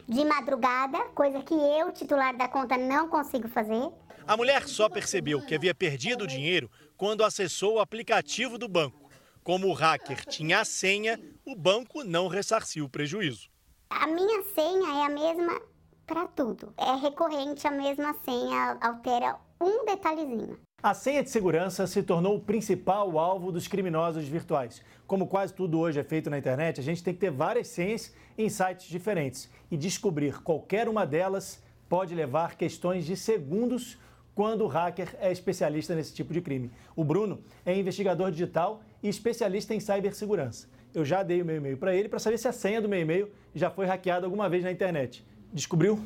[0.07, 3.89] de madrugada, coisa que eu, titular da conta, não consigo fazer.
[4.27, 9.09] A mulher só percebeu que havia perdido o dinheiro quando acessou o aplicativo do banco.
[9.43, 13.49] Como o hacker tinha a senha, o banco não ressarciu o prejuízo.
[13.89, 15.61] A minha senha é a mesma
[16.05, 16.73] para tudo.
[16.77, 20.57] É recorrente a mesma senha, altera um detalhezinho.
[20.81, 24.81] A senha de segurança se tornou o principal alvo dos criminosos virtuais.
[25.05, 28.13] Como quase tudo hoje é feito na internet, a gente tem que ter várias senhas
[28.37, 29.49] em sites diferentes.
[29.69, 33.97] E descobrir qualquer uma delas pode levar questões de segundos
[34.33, 36.71] quando o hacker é especialista nesse tipo de crime.
[36.95, 40.69] O Bruno é investigador digital e especialista em cibersegurança.
[40.93, 43.01] Eu já dei o meu e-mail para ele para saber se a senha do meu
[43.01, 45.25] e-mail já foi hackeada alguma vez na internet.
[45.51, 45.99] Descobriu?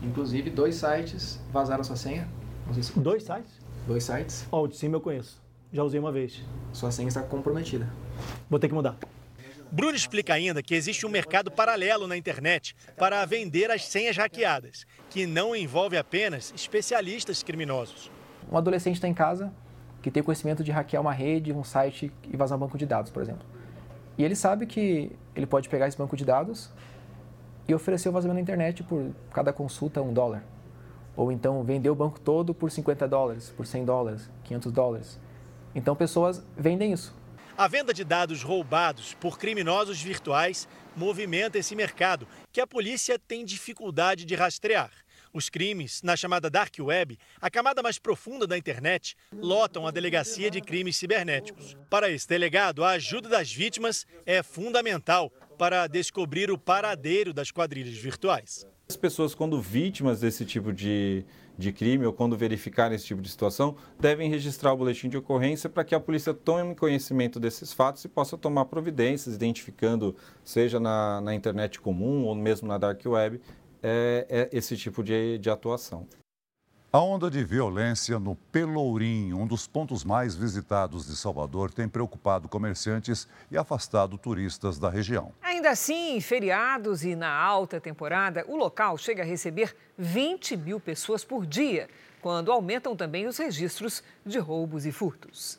[0.00, 2.28] Inclusive, dois sites vazaram sua senha.
[2.70, 3.60] Se dois sites?
[3.86, 4.46] Dois sites.
[4.50, 5.40] Ó, oh, o de cima eu conheço.
[5.72, 6.42] Já usei uma vez.
[6.72, 7.88] Sua senha está comprometida.
[8.48, 8.96] Vou ter que mudar.
[9.70, 14.86] Bruno explica ainda que existe um mercado paralelo na internet para vender as senhas hackeadas,
[15.08, 18.10] que não envolve apenas especialistas criminosos.
[18.50, 19.50] Um adolescente está em casa
[20.02, 23.10] que tem conhecimento de hackear uma rede, um site e vazar um banco de dados,
[23.10, 23.46] por exemplo.
[24.18, 26.70] E ele sabe que ele pode pegar esse banco de dados
[27.66, 30.44] e oferecer o vazamento na internet por cada consulta um dólar.
[31.16, 35.20] Ou então vender o banco todo por 50 dólares, por 100 dólares, 500 dólares.
[35.74, 37.14] Então pessoas vendem isso.
[37.56, 43.44] A venda de dados roubados por criminosos virtuais movimenta esse mercado, que a polícia tem
[43.44, 44.90] dificuldade de rastrear.
[45.34, 50.50] Os crimes, na chamada Dark Web, a camada mais profunda da internet, lotam a delegacia
[50.50, 51.74] de crimes cibernéticos.
[51.88, 57.96] Para esse delegado, a ajuda das vítimas é fundamental para descobrir o paradeiro das quadrilhas
[57.96, 58.66] virtuais.
[58.92, 61.24] As pessoas, quando vítimas desse tipo de,
[61.56, 65.70] de crime ou quando verificarem esse tipo de situação, devem registrar o boletim de ocorrência
[65.70, 71.22] para que a polícia tome conhecimento desses fatos e possa tomar providências, identificando, seja na,
[71.22, 73.40] na internet comum ou mesmo na dark web,
[73.82, 76.06] é, é esse tipo de, de atuação.
[76.94, 82.50] A onda de violência no Pelourinho, um dos pontos mais visitados de Salvador, tem preocupado
[82.50, 85.32] comerciantes e afastado turistas da região.
[85.40, 90.78] Ainda assim, em feriados e na alta temporada, o local chega a receber 20 mil
[90.78, 91.88] pessoas por dia,
[92.20, 95.58] quando aumentam também os registros de roubos e furtos.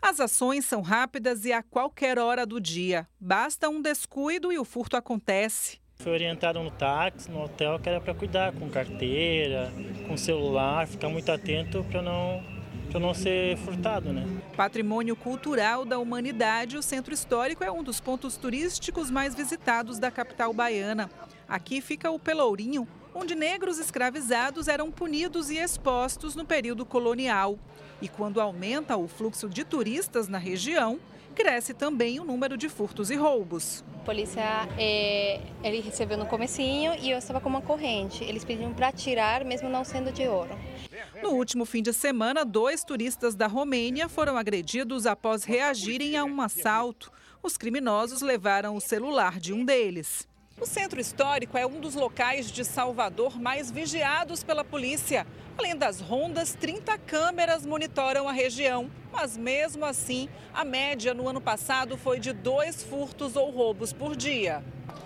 [0.00, 3.08] As ações são rápidas e a qualquer hora do dia.
[3.18, 5.82] Basta um descuido e o furto acontece.
[5.98, 9.72] Foi orientado no táxi, no hotel, que era para cuidar com carteira,
[10.06, 12.42] com celular, ficar muito atento para não
[12.90, 14.24] para não ser furtado, né?
[14.56, 20.12] Patrimônio cultural da humanidade, o Centro Histórico é um dos pontos turísticos mais visitados da
[20.12, 21.10] capital baiana.
[21.48, 27.58] Aqui fica o Pelourinho, onde negros escravizados eram punidos e expostos no período colonial.
[28.00, 31.00] E quando aumenta o fluxo de turistas na região,
[31.34, 33.84] cresce também o número de furtos e roubos.
[34.00, 38.24] A polícia, é, ele recebeu no comecinho e eu estava com uma corrente.
[38.24, 40.56] Eles pediram para tirar, mesmo não sendo de ouro.
[41.22, 46.40] No último fim de semana, dois turistas da Romênia foram agredidos após reagirem a um
[46.40, 47.12] assalto.
[47.42, 50.26] Os criminosos levaram o celular de um deles.
[50.60, 55.26] O centro histórico é um dos locais de Salvador mais vigiados pela polícia.
[55.58, 58.88] Além das rondas, 30 câmeras monitoram a região.
[59.12, 64.14] Mas mesmo assim, a média no ano passado foi de dois furtos ou roubos por
[64.14, 64.62] dia.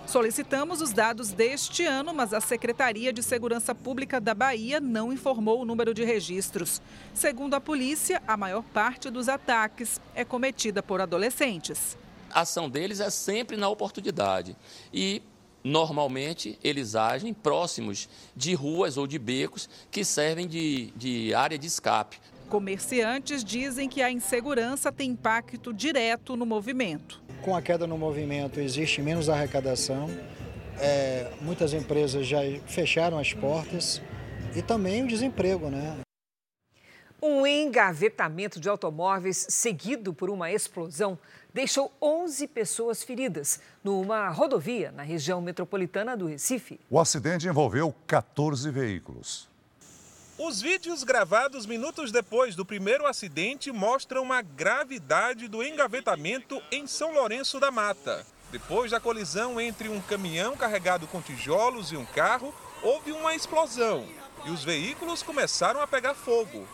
[0.07, 5.63] Solicitamos os dados deste ano, mas a Secretaria de Segurança Pública da Bahia não informou
[5.63, 6.83] o número de registros.
[7.15, 11.97] Segundo a polícia, a maior parte dos ataques é cometida por adolescentes.
[12.31, 14.55] A ação deles é sempre na oportunidade.
[14.93, 15.23] E
[15.63, 21.67] Normalmente, eles agem próximos de ruas ou de becos que servem de, de área de
[21.67, 22.19] escape.
[22.49, 27.21] Comerciantes dizem que a insegurança tem impacto direto no movimento.
[27.43, 30.09] Com a queda no movimento, existe menos arrecadação,
[30.81, 34.01] é, muitas empresas já fecharam as portas
[34.55, 35.99] e também o desemprego, né?
[37.21, 41.19] Um engavetamento de automóveis seguido por uma explosão
[41.59, 46.79] deixou 11 pessoas feridas numa rodovia na região metropolitana do Recife.
[46.89, 49.49] O acidente envolveu 14 veículos.
[50.39, 57.13] Os vídeos gravados minutos depois do primeiro acidente mostram a gravidade do engavetamento em São
[57.13, 58.25] Lourenço da Mata.
[58.53, 64.07] Depois da colisão entre um caminhão carregado com tijolos e um carro, houve uma explosão
[64.45, 66.69] e os veículos começaram a pegar fogo.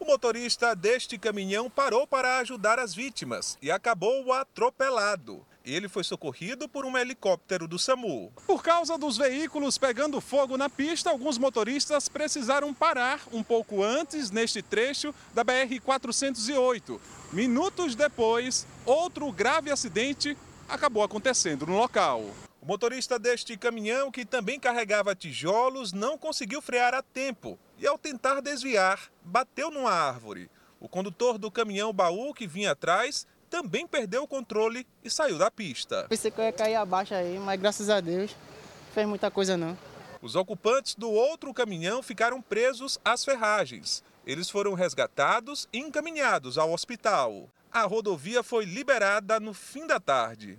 [0.00, 5.44] O motorista deste caminhão parou para ajudar as vítimas e acabou atropelado.
[5.64, 8.32] Ele foi socorrido por um helicóptero do SAMU.
[8.46, 14.30] Por causa dos veículos pegando fogo na pista, alguns motoristas precisaram parar um pouco antes
[14.30, 17.00] neste trecho da BR-408.
[17.32, 22.24] Minutos depois, outro grave acidente acabou acontecendo no local.
[22.62, 27.98] O motorista deste caminhão, que também carregava tijolos, não conseguiu frear a tempo e, ao
[27.98, 30.50] tentar desviar, bateu numa árvore.
[30.80, 35.50] O condutor do caminhão baú que vinha atrás também perdeu o controle e saiu da
[35.50, 36.06] pista.
[36.08, 39.56] Pensei que eu ia cair abaixo aí, mas graças a Deus não fez muita coisa
[39.56, 39.76] não.
[40.20, 44.02] Os ocupantes do outro caminhão ficaram presos às ferragens.
[44.26, 47.48] Eles foram resgatados e encaminhados ao hospital.
[47.72, 50.58] A rodovia foi liberada no fim da tarde.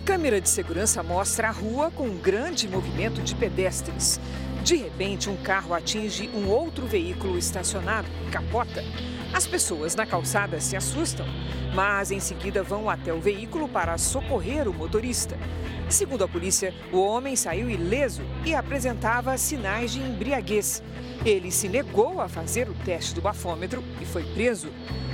[0.00, 4.20] Câmera de segurança mostra a rua com um grande movimento de pedestres.
[4.64, 8.82] De repente, um carro atinge um outro veículo estacionado capota.
[9.32, 11.26] As pessoas na calçada se assustam,
[11.74, 15.38] mas em seguida vão até o veículo para socorrer o motorista.
[15.88, 20.82] Segundo a polícia, o homem saiu ileso e apresentava sinais de embriaguez.
[21.24, 24.68] Ele se negou a fazer o teste do bafômetro e foi preso.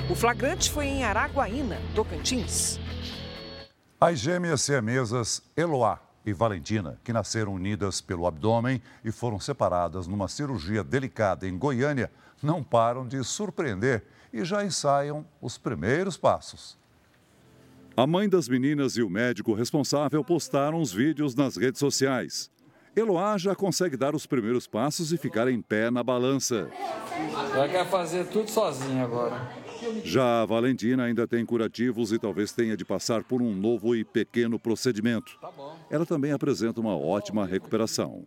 [0.09, 2.79] O flagrante foi em Araguaína, Tocantins.
[3.99, 10.29] As gêmeas siamesas Eloá e Valentina, que nasceram unidas pelo abdômen e foram separadas numa
[10.29, 16.77] cirurgia delicada em Goiânia, não param de surpreender e já ensaiam os primeiros passos.
[17.97, 22.51] A mãe das meninas e o médico responsável postaram os vídeos nas redes sociais.
[22.97, 26.71] Eloá já consegue dar os primeiros passos e ficar em pé na balança.
[27.53, 29.55] Ela quer fazer tudo sozinha agora.
[30.03, 34.03] Já a Valentina ainda tem curativos e talvez tenha de passar por um novo e
[34.03, 35.39] pequeno procedimento.
[35.91, 38.27] Ela também apresenta uma ótima recuperação.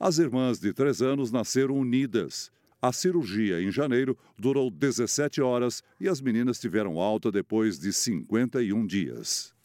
[0.00, 2.50] As irmãs de três anos nasceram unidas.
[2.82, 8.84] A cirurgia em janeiro durou 17 horas e as meninas tiveram alta depois de 51
[8.84, 9.56] dias.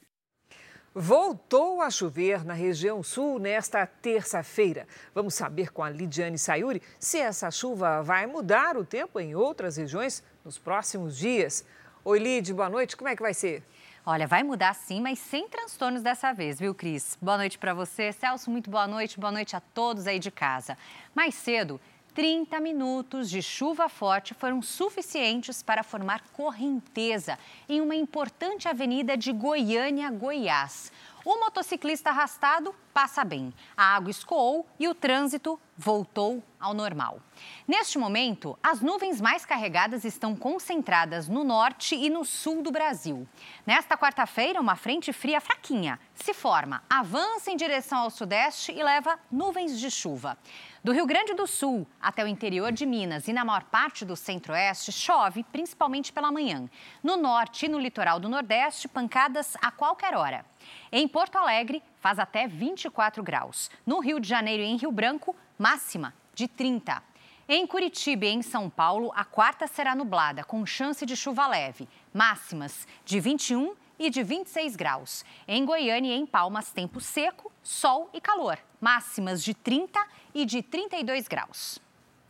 [0.95, 4.87] Voltou a chover na região sul nesta terça-feira.
[5.15, 9.77] Vamos saber com a Lidiane Sayuri se essa chuva vai mudar o tempo em outras
[9.77, 11.65] regiões nos próximos dias.
[12.05, 12.95] Oi, Lid, boa noite.
[12.95, 13.63] Como é que vai ser?
[14.05, 17.17] Olha, vai mudar sim, mas sem transtornos dessa vez, viu, Cris?
[17.19, 18.11] Boa noite para você.
[18.11, 19.19] Celso, muito boa noite.
[19.19, 20.77] Boa noite a todos aí de casa.
[21.15, 21.81] Mais cedo,
[22.13, 29.31] 30 minutos de chuva forte foram suficientes para formar correnteza em uma importante avenida de
[29.31, 30.91] Goiânia, Goiás.
[31.25, 33.53] O motociclista arrastado passa bem.
[33.77, 37.19] A água escoou e o trânsito voltou ao normal.
[37.65, 43.27] Neste momento, as nuvens mais carregadas estão concentradas no norte e no sul do Brasil.
[43.65, 49.17] Nesta quarta-feira, uma frente fria fraquinha se forma, avança em direção ao sudeste e leva
[49.31, 50.37] nuvens de chuva.
[50.83, 54.15] Do Rio Grande do Sul até o interior de Minas e na maior parte do
[54.15, 56.69] centro-oeste, chove, principalmente pela manhã.
[57.01, 60.45] No norte e no litoral do nordeste, pancadas a qualquer hora.
[60.91, 63.69] Em Porto Alegre, faz até 24 graus.
[63.85, 67.01] No Rio de Janeiro e em Rio Branco, máxima de 30.
[67.47, 71.89] Em Curitiba e em São Paulo, a quarta será nublada, com chance de chuva leve.
[72.13, 75.25] Máximas de 21 e de 26 graus.
[75.47, 78.57] Em Goiânia e em Palmas, tempo seco, sol e calor.
[78.79, 79.99] Máximas de 30
[80.33, 81.79] e de 32 graus.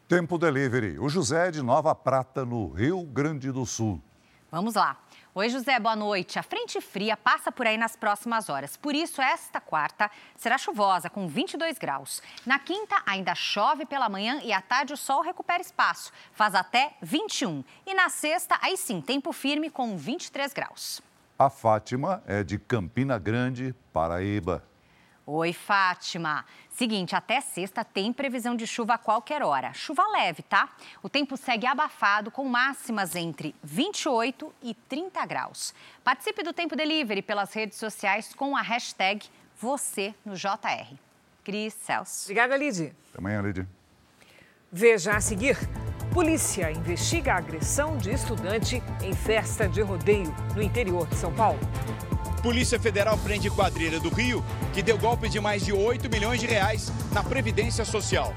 [0.07, 0.99] Tempo delivery.
[0.99, 4.01] O José de Nova Prata, no Rio Grande do Sul.
[4.51, 4.97] Vamos lá.
[5.35, 6.37] Oi, José, boa noite.
[6.37, 8.77] A frente fria passa por aí nas próximas horas.
[8.77, 12.21] Por isso, esta quarta será chuvosa, com 22 graus.
[12.45, 16.11] Na quinta, ainda chove pela manhã e à tarde o sol recupera espaço.
[16.33, 17.63] Faz até 21.
[17.83, 21.01] E na sexta, aí sim, tempo firme com 23 graus.
[21.39, 24.63] A Fátima é de Campina Grande, Paraíba.
[25.25, 26.45] Oi, Fátima.
[26.73, 29.71] Seguinte, até sexta tem previsão de chuva a qualquer hora.
[29.73, 30.69] Chuva leve, tá?
[31.03, 35.73] O tempo segue abafado, com máximas entre 28 e 30 graus.
[36.03, 39.23] Participe do Tempo Delivery pelas redes sociais com a hashtag
[39.61, 40.95] você no JR.
[41.43, 42.23] Cris Celso.
[42.25, 42.91] Obrigada, Lid.
[43.09, 43.67] Até amanhã, Lid.
[44.71, 45.55] Veja a seguir.
[46.11, 51.59] Polícia investiga a agressão de estudante em festa de rodeio no interior de São Paulo.
[52.43, 56.45] Polícia Federal prende quadrilha do Rio, que deu golpe de mais de 8 milhões de
[56.45, 58.33] reais na Previdência Social.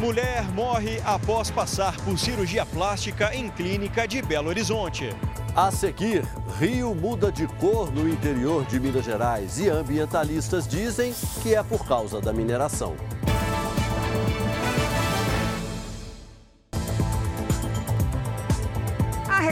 [0.00, 5.14] Mulher morre após passar por cirurgia plástica em clínica de Belo Horizonte.
[5.54, 6.24] A seguir,
[6.58, 11.86] Rio muda de cor no interior de Minas Gerais e ambientalistas dizem que é por
[11.86, 12.96] causa da mineração.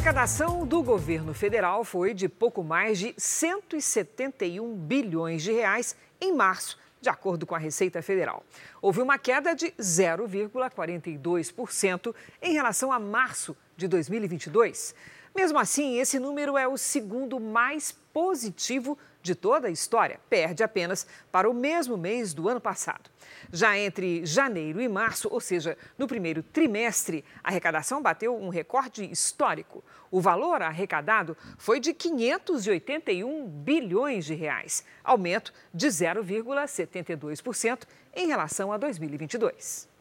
[0.03, 6.77] Arrecadação do governo federal foi de pouco mais de 171 bilhões de reais em março,
[7.01, 8.43] de acordo com a Receita Federal.
[8.81, 14.93] Houve uma queda de 0,42% em relação a março de 2022.
[15.37, 21.07] Mesmo assim, esse número é o segundo mais positivo de toda a história, perde apenas
[21.31, 23.11] para o mesmo mês do ano passado.
[23.53, 29.11] Já entre janeiro e março, ou seja, no primeiro trimestre, a arrecadação bateu um recorde
[29.11, 29.85] histórico.
[30.11, 38.77] O valor arrecadado foi de 581 bilhões de reais, aumento de 0,72% em relação a
[38.77, 39.93] 2022.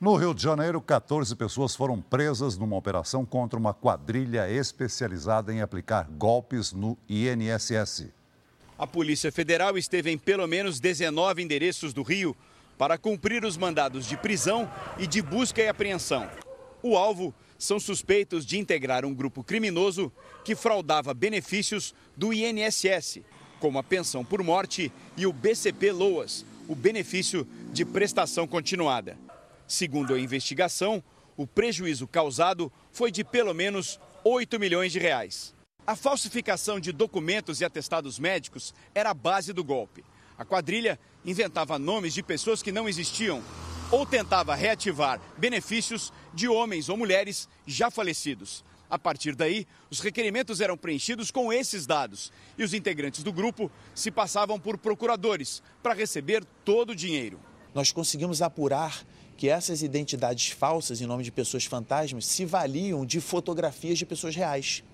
[0.00, 5.60] No Rio de Janeiro, 14 pessoas foram presas numa operação contra uma quadrilha especializada em
[5.60, 8.17] aplicar golpes no INSS.
[8.78, 12.36] A Polícia Federal esteve em pelo menos 19 endereços do Rio
[12.78, 16.30] para cumprir os mandados de prisão e de busca e apreensão.
[16.80, 20.12] O alvo são suspeitos de integrar um grupo criminoso
[20.44, 23.22] que fraudava benefícios do INSS.
[23.58, 29.18] como a pensão por morte e o BCP Loas, o benefício de prestação continuada.
[29.66, 31.02] Segundo a investigação,
[31.36, 35.57] o prejuízo causado foi de pelo menos 8 milhões de reais.
[35.88, 40.04] A falsificação de documentos e atestados médicos era a base do golpe.
[40.36, 43.42] A quadrilha inventava nomes de pessoas que não existiam
[43.90, 48.62] ou tentava reativar benefícios de homens ou mulheres já falecidos.
[48.90, 53.72] A partir daí, os requerimentos eram preenchidos com esses dados e os integrantes do grupo
[53.94, 57.40] se passavam por procuradores para receber todo o dinheiro.
[57.74, 59.06] Nós conseguimos apurar
[59.38, 64.36] que essas identidades falsas em nome de pessoas fantasmas se valiam de fotografias de pessoas
[64.36, 64.84] reais.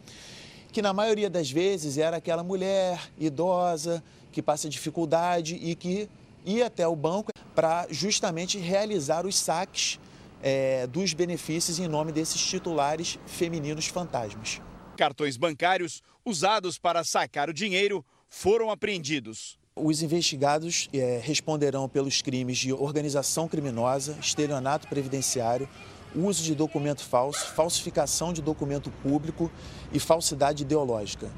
[0.75, 4.03] Que na maioria das vezes era aquela mulher idosa
[4.33, 6.09] que passa dificuldade e que
[6.45, 10.01] ia até o banco para justamente realizar os saques
[10.43, 14.61] é, dos benefícios em nome desses titulares femininos fantasmas.
[14.97, 19.57] Cartões bancários usados para sacar o dinheiro foram apreendidos.
[19.77, 25.69] Os investigados é, responderão pelos crimes de organização criminosa, estelionato previdenciário,
[26.15, 29.51] uso de documento falso, falsificação de documento público
[29.93, 31.31] e falsidade ideológica.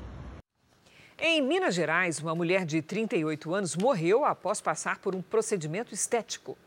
[1.19, 6.59] Em Minas Gerais, uma mulher de 38 anos morreu após passar por um procedimento estético.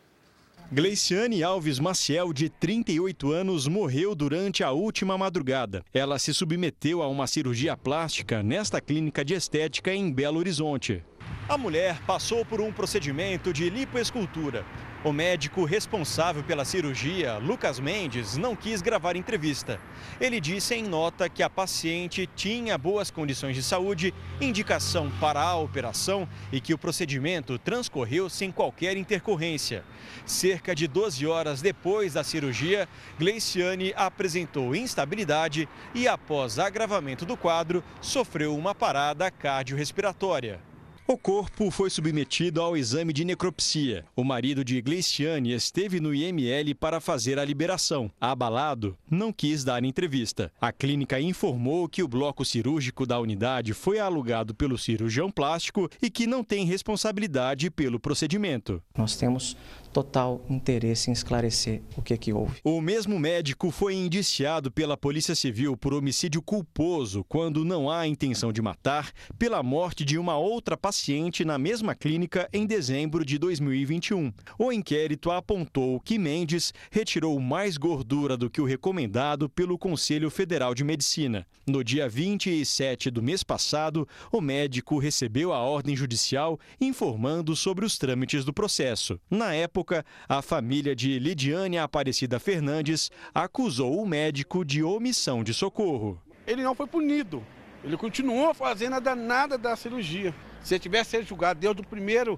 [0.71, 5.83] Gleiciane Alves Maciel, de 38 anos, morreu durante a última madrugada.
[5.91, 11.03] Ela se submeteu a uma cirurgia plástica nesta clínica de estética em Belo Horizonte.
[11.47, 14.63] A mulher passou por um procedimento de lipoescultura.
[15.01, 19.79] O médico responsável pela cirurgia, Lucas Mendes, não quis gravar entrevista.
[20.19, 25.55] Ele disse em nota que a paciente tinha boas condições de saúde, indicação para a
[25.55, 29.85] operação e que o procedimento transcorreu sem qualquer intercorrência.
[30.25, 32.85] Cerca de 12 horas depois da cirurgia,
[33.17, 40.68] Gleiciane apresentou instabilidade e, após agravamento do quadro, sofreu uma parada cardiorrespiratória.
[41.11, 44.05] O corpo foi submetido ao exame de necropsia.
[44.15, 48.11] O marido de Gleiciane esteve no IML para fazer a liberação.
[48.21, 50.51] Abalado, não quis dar entrevista.
[50.61, 56.11] A clínica informou que o bloco cirúrgico da unidade foi alugado pelo cirurgião plástico e
[56.11, 58.79] que não tem responsabilidade pelo procedimento.
[58.95, 59.57] Nós temos
[59.91, 62.59] total interesse em esclarecer o que, que houve.
[62.63, 68.51] O mesmo médico foi indiciado pela Polícia Civil por homicídio culposo quando não há intenção
[68.51, 74.31] de matar pela morte de uma outra paciente na mesma clínica em dezembro de 2021.
[74.57, 80.73] O inquérito apontou que Mendes retirou mais gordura do que o recomendado pelo Conselho Federal
[80.73, 81.45] de Medicina.
[81.67, 87.97] No dia 27 do mês passado, o médico recebeu a ordem judicial informando sobre os
[87.97, 89.19] trâmites do processo.
[89.29, 95.53] Na época, época, a família de Lidiane Aparecida Fernandes acusou o médico de omissão de
[95.53, 96.21] socorro.
[96.45, 97.43] Ele não foi punido.
[97.83, 100.35] Ele continuou fazendo a danada da cirurgia.
[100.61, 102.37] Se ele tivesse sido julgado desde, o primeiro,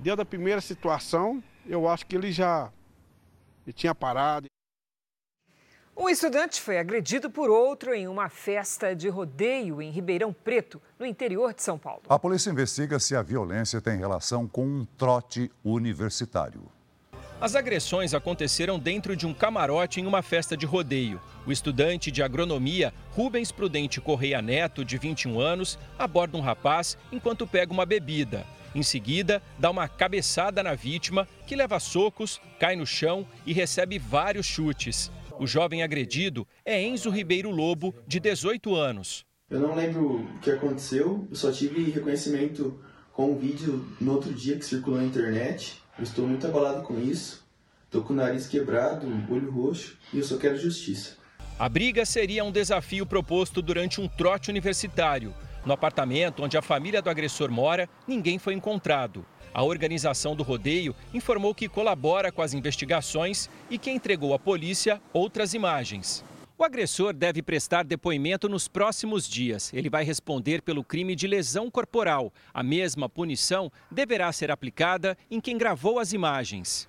[0.00, 2.70] desde a primeira situação, eu acho que ele já
[3.66, 4.46] ele tinha parado.
[5.98, 11.06] Um estudante foi agredido por outro em uma festa de rodeio em Ribeirão Preto, no
[11.06, 12.02] interior de São Paulo.
[12.06, 16.64] A polícia investiga se a violência tem relação com um trote universitário.
[17.40, 21.18] As agressões aconteceram dentro de um camarote em uma festa de rodeio.
[21.46, 27.46] O estudante de agronomia Rubens Prudente Correia Neto, de 21 anos, aborda um rapaz enquanto
[27.46, 28.46] pega uma bebida.
[28.74, 33.98] Em seguida, dá uma cabeçada na vítima, que leva socos, cai no chão e recebe
[33.98, 35.10] vários chutes.
[35.38, 39.24] O jovem agredido é Enzo Ribeiro Lobo, de 18 anos.
[39.50, 42.80] Eu não lembro o que aconteceu, eu só tive reconhecimento
[43.12, 45.80] com um vídeo no outro dia que circulou na internet.
[45.98, 47.46] Eu estou muito abalado com isso.
[47.84, 51.16] Estou com o nariz quebrado, olho roxo e eu só quero justiça.
[51.58, 55.34] A briga seria um desafio proposto durante um trote universitário.
[55.64, 59.24] No apartamento onde a família do agressor mora, ninguém foi encontrado.
[59.56, 65.00] A organização do rodeio informou que colabora com as investigações e que entregou à polícia
[65.14, 66.22] outras imagens.
[66.58, 69.72] O agressor deve prestar depoimento nos próximos dias.
[69.72, 72.30] Ele vai responder pelo crime de lesão corporal.
[72.52, 76.86] A mesma punição deverá ser aplicada em quem gravou as imagens.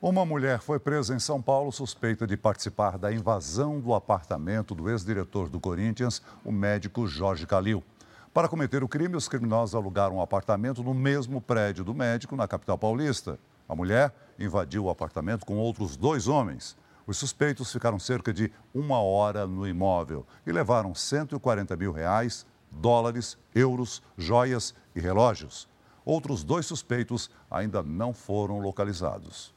[0.00, 4.88] Uma mulher foi presa em São Paulo suspeita de participar da invasão do apartamento do
[4.88, 7.84] ex-diretor do Corinthians, o médico Jorge Calil.
[8.32, 12.46] Para cometer o crime, os criminosos alugaram um apartamento no mesmo prédio do médico, na
[12.46, 13.40] capital paulista.
[13.68, 16.76] A mulher invadiu o apartamento com outros dois homens.
[17.08, 23.36] Os suspeitos ficaram cerca de uma hora no imóvel e levaram 140 mil reais, dólares,
[23.52, 25.68] euros, joias e relógios.
[26.04, 29.52] Outros dois suspeitos ainda não foram localizados.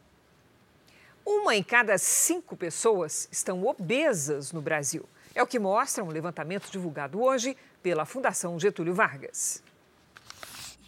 [1.23, 5.07] Uma em cada cinco pessoas estão obesas no Brasil.
[5.35, 9.61] É o que mostra um levantamento divulgado hoje pela Fundação Getúlio Vargas.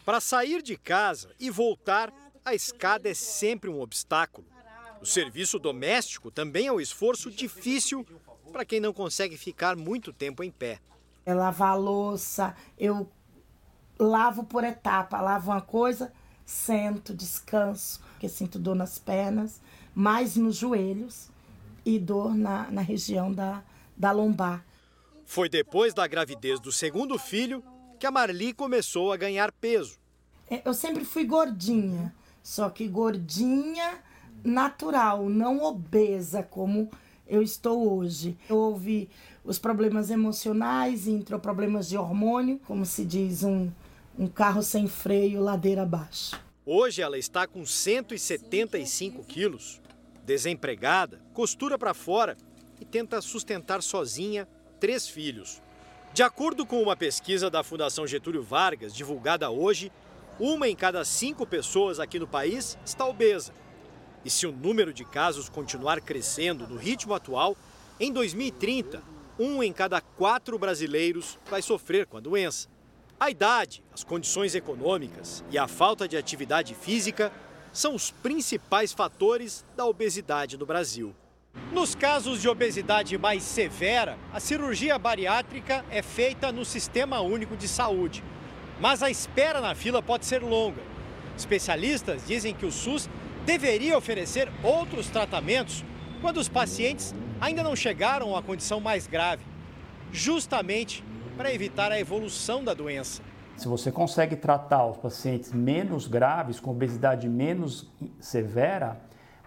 [0.05, 2.11] Para sair de casa e voltar,
[2.43, 4.47] a escada é sempre um obstáculo.
[5.01, 8.05] O serviço doméstico também é um esforço difícil
[8.51, 10.79] para quem não consegue ficar muito tempo em pé.
[11.25, 13.09] É lavar a louça, eu
[13.99, 16.13] lavo por etapa, lavo uma coisa,
[16.45, 19.59] sento, descanso, porque sinto dor nas pernas,
[19.93, 21.29] mais nos joelhos
[21.83, 23.63] e dor na, na região da,
[23.97, 24.63] da lombar.
[25.25, 27.63] Foi depois da gravidez do segundo filho
[27.99, 29.97] que a Marli começou a ganhar peso.
[30.49, 32.13] É, eu sempre fui gordinha,
[32.43, 33.99] só que gordinha
[34.43, 36.89] natural, não obesa como
[37.27, 38.37] eu estou hoje.
[38.47, 39.09] Houve
[39.43, 43.71] os problemas emocionais, entrou problemas de hormônio, como se diz, um,
[44.17, 46.39] um carro sem freio, ladeira abaixo.
[46.63, 49.81] Hoje ela está com 175 quilos,
[50.23, 52.37] desempregada, costura para fora
[52.79, 54.47] e tenta sustentar sozinha
[54.85, 55.63] três filhos.
[56.13, 59.91] De acordo com uma pesquisa da Fundação Getúlio Vargas, divulgada hoje,
[60.39, 63.51] uma em cada cinco pessoas aqui no país está obesa.
[64.23, 67.57] E se o número de casos continuar crescendo no ritmo atual,
[67.99, 69.01] em 2030,
[69.39, 72.67] um em cada quatro brasileiros vai sofrer com a doença.
[73.19, 77.33] A idade, as condições econômicas e a falta de atividade física
[77.73, 81.15] são os principais fatores da obesidade no Brasil.
[81.75, 87.67] Nos casos de obesidade mais severa, a cirurgia bariátrica é feita no Sistema Único de
[87.67, 88.23] Saúde.
[88.79, 90.81] Mas a espera na fila pode ser longa.
[91.37, 93.09] Especialistas dizem que o SUS
[93.45, 95.83] deveria oferecer outros tratamentos
[96.21, 99.43] quando os pacientes ainda não chegaram à condição mais grave,
[100.13, 101.03] justamente
[101.35, 103.21] para evitar a evolução da doença.
[103.57, 108.97] Se você consegue tratar os pacientes menos graves, com obesidade menos severa,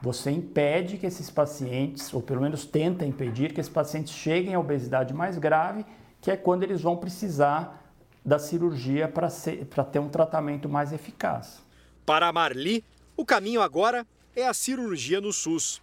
[0.01, 4.61] você impede que esses pacientes, ou pelo menos tenta impedir que esses pacientes cheguem à
[4.61, 5.85] obesidade mais grave,
[6.21, 7.93] que é quando eles vão precisar
[8.25, 11.63] da cirurgia para ter um tratamento mais eficaz.
[12.05, 12.85] Para a Marli,
[13.17, 15.83] o caminho agora é a cirurgia no SUS.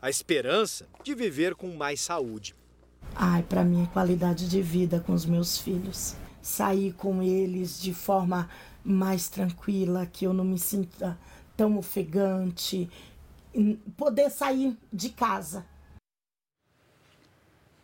[0.00, 2.54] A esperança de viver com mais saúde.
[3.14, 6.16] Ai, para mim é qualidade de vida com os meus filhos.
[6.42, 8.48] Sair com eles de forma
[8.84, 11.18] mais tranquila, que eu não me sinta
[11.56, 12.90] tão ofegante,
[13.96, 15.64] poder sair de casa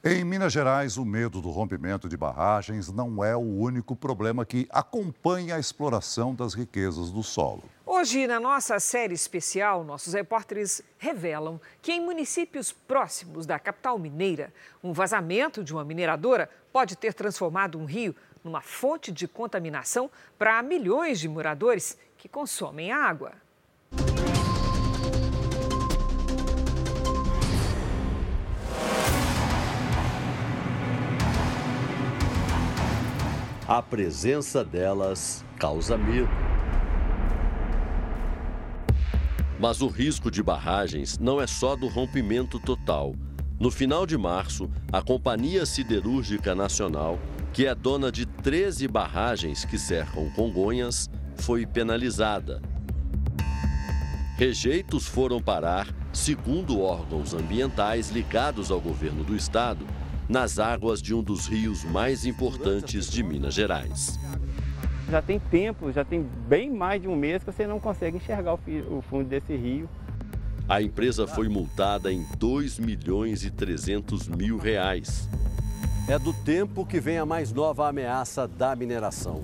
[0.03, 4.67] em Minas Gerais, o medo do rompimento de barragens não é o único problema que
[4.71, 7.65] acompanha a exploração das riquezas do solo.
[7.85, 14.51] Hoje, na nossa série especial, nossos repórteres revelam que em municípios próximos da capital mineira,
[14.83, 20.63] um vazamento de uma mineradora pode ter transformado um rio numa fonte de contaminação para
[20.63, 23.35] milhões de moradores que consomem água.
[33.71, 36.29] A presença delas causa medo.
[39.61, 43.15] Mas o risco de barragens não é só do rompimento total.
[43.61, 47.17] No final de março, a Companhia Siderúrgica Nacional,
[47.53, 52.61] que é dona de 13 barragens que cercam Congonhas, foi penalizada.
[54.37, 59.87] Rejeitos foram parar, segundo órgãos ambientais ligados ao governo do estado,
[60.31, 64.17] nas águas de um dos rios mais importantes de Minas Gerais.
[65.11, 68.55] Já tem tempo, já tem bem mais de um mês que você não consegue enxergar
[68.55, 69.89] o fundo desse rio.
[70.69, 75.29] A empresa foi multada em 2 milhões e 300 mil reais.
[76.07, 79.43] É do tempo que vem a mais nova ameaça da mineração.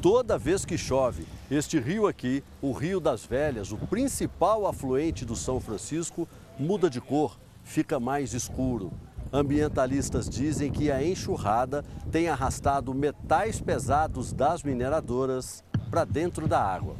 [0.00, 5.34] Toda vez que chove, este rio aqui, o Rio das Velhas, o principal afluente do
[5.34, 8.92] São Francisco, muda de cor, fica mais escuro.
[9.32, 16.96] Ambientalistas dizem que a enxurrada tem arrastado metais pesados das mineradoras para dentro da água.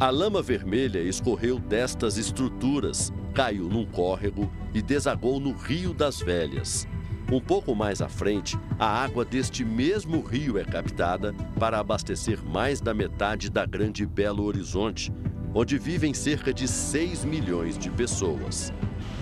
[0.00, 6.88] A lama vermelha escorreu destas estruturas, caiu num córrego e desagou no Rio das Velhas.
[7.30, 12.80] Um pouco mais à frente, a água deste mesmo rio é captada para abastecer mais
[12.80, 15.12] da metade da Grande Belo Horizonte,
[15.54, 18.72] onde vivem cerca de 6 milhões de pessoas.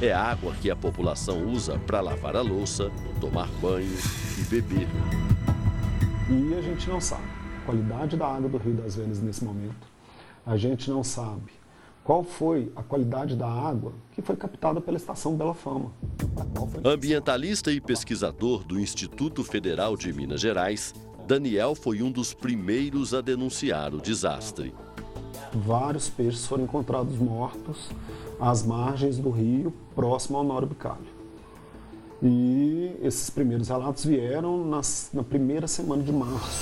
[0.03, 2.90] É água que a população usa para lavar a louça,
[3.20, 3.98] tomar banho
[4.38, 4.88] e beber.
[6.30, 7.24] E a gente não sabe
[7.61, 9.86] a qualidade da água do Rio das Velhas nesse momento.
[10.46, 11.53] A gente não sabe
[12.03, 15.92] qual foi a qualidade da água que foi captada pela estação Bela Fama.
[16.82, 20.94] Ambientalista e pesquisador do Instituto Federal de Minas Gerais,
[21.26, 24.72] Daniel foi um dos primeiros a denunciar o desastre.
[25.53, 27.90] Vários peixes foram encontrados mortos
[28.41, 31.20] às margens do rio, próximo ao Noro Bicalho.
[32.22, 36.61] E esses primeiros relatos vieram nas, na primeira semana de março.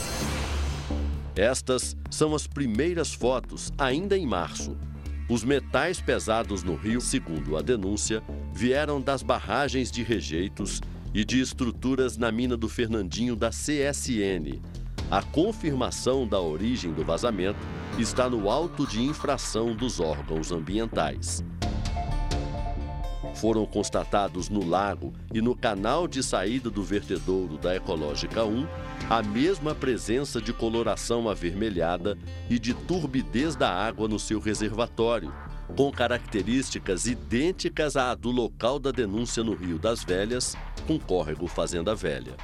[1.35, 4.77] Estas são as primeiras fotos, ainda em março.
[5.29, 8.23] Os metais pesados no rio, segundo a denúncia,
[8.53, 10.81] vieram das barragens de rejeitos
[11.13, 14.61] e de estruturas na mina do Fernandinho da CSN.
[15.11, 17.61] A confirmação da origem do vazamento
[17.99, 21.43] está no auto de infração dos órgãos ambientais.
[23.41, 28.67] Foram constatados no lago e no canal de saída do vertedouro da Ecológica 1
[29.09, 32.19] a mesma presença de coloração avermelhada
[32.51, 35.33] e de turbidez da água no seu reservatório,
[35.77, 41.95] com características idênticas à do local da denúncia no Rio das Velhas, com córrego Fazenda
[41.95, 42.35] Velha.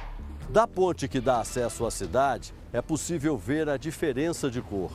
[0.49, 4.91] Da ponte que dá acesso à cidade, é possível ver a diferença de cor.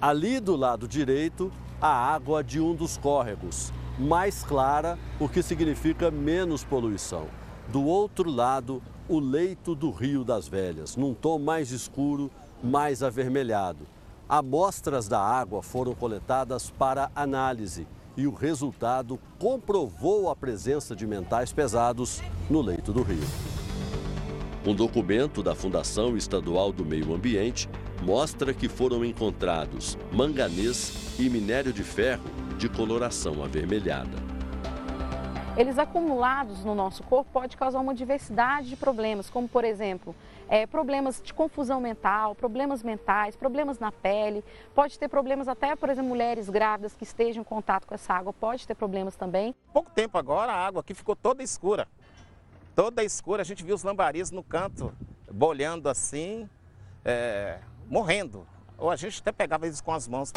[0.00, 6.10] Ali do lado direito, a água de um dos córregos, mais clara, o que significa
[6.10, 7.26] menos poluição.
[7.68, 12.30] Do outro lado, o leito do Rio das Velhas, num tom mais escuro,
[12.64, 13.86] mais avermelhado.
[14.26, 17.86] Amostras da água foram coletadas para análise
[18.16, 23.22] e o resultado comprovou a presença de mentais pesados no leito do rio.
[24.66, 27.68] Um documento da Fundação Estadual do Meio Ambiente
[28.02, 32.24] mostra que foram encontrados manganês e minério de ferro
[32.60, 34.18] de coloração avermelhada.
[35.56, 40.14] Eles acumulados no nosso corpo pode causar uma diversidade de problemas, como por exemplo,
[40.46, 44.44] é, problemas de confusão mental, problemas mentais, problemas na pele,
[44.74, 48.30] pode ter problemas até, por exemplo, mulheres grávidas que estejam em contato com essa água,
[48.30, 49.54] pode ter problemas também.
[49.72, 51.88] Pouco tempo agora a água aqui ficou toda escura,
[52.76, 54.92] toda escura, a gente viu os lambaris no canto,
[55.32, 56.46] bolhando assim,
[57.02, 57.58] é,
[57.88, 58.46] morrendo,
[58.76, 60.30] ou a gente até pegava eles com as mãos.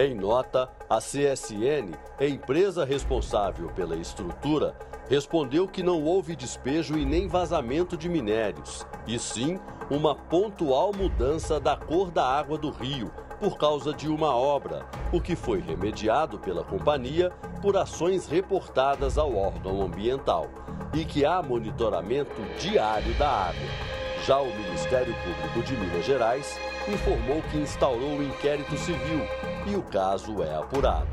[0.00, 4.78] Em nota, a CSN, empresa responsável pela estrutura,
[5.10, 9.58] respondeu que não houve despejo e nem vazamento de minérios, e sim
[9.90, 15.20] uma pontual mudança da cor da água do rio por causa de uma obra, o
[15.20, 17.30] que foi remediado pela companhia
[17.60, 20.46] por ações reportadas ao órgão ambiental,
[20.94, 23.68] e que há monitoramento diário da água.
[24.24, 29.26] Já o Ministério Público de Minas Gerais informou que instaurou um inquérito civil
[29.68, 31.08] e o caso é apurado.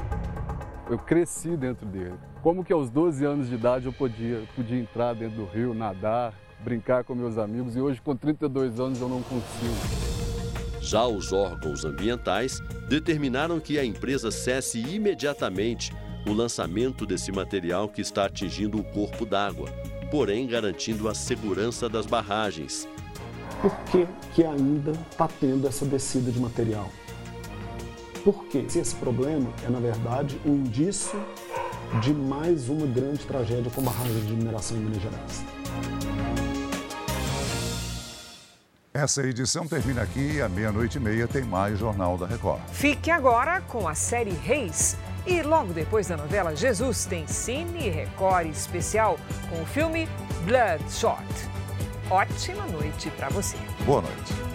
[0.89, 2.15] Eu cresci dentro dele.
[2.41, 6.33] Como que aos 12 anos de idade eu podia, podia entrar dentro do rio, nadar,
[6.63, 10.05] brincar com meus amigos e hoje com 32 anos eu não consigo.
[10.79, 15.91] Já os órgãos ambientais determinaram que a empresa cesse imediatamente
[16.27, 19.69] o lançamento desse material que está atingindo o corpo d'água,
[20.11, 22.87] porém garantindo a segurança das barragens.
[23.61, 26.89] Por que, que ainda está tendo essa descida de material?
[28.25, 28.65] Por quê?
[28.67, 31.23] Se esse problema é, na verdade, um indício
[32.01, 35.45] de mais uma grande tragédia com barragem de mineração em Minas Gerais.
[38.91, 42.61] Essa edição termina aqui e à meia-noite e meia tem mais Jornal da Record.
[42.71, 44.97] Fique agora com a série Reis.
[45.27, 49.19] E logo depois da novela Jesus tem Cine Record especial
[49.51, 50.07] com o filme
[50.45, 51.23] Bloodshot.
[52.09, 53.57] Ótima noite para você.
[53.85, 54.54] Boa noite.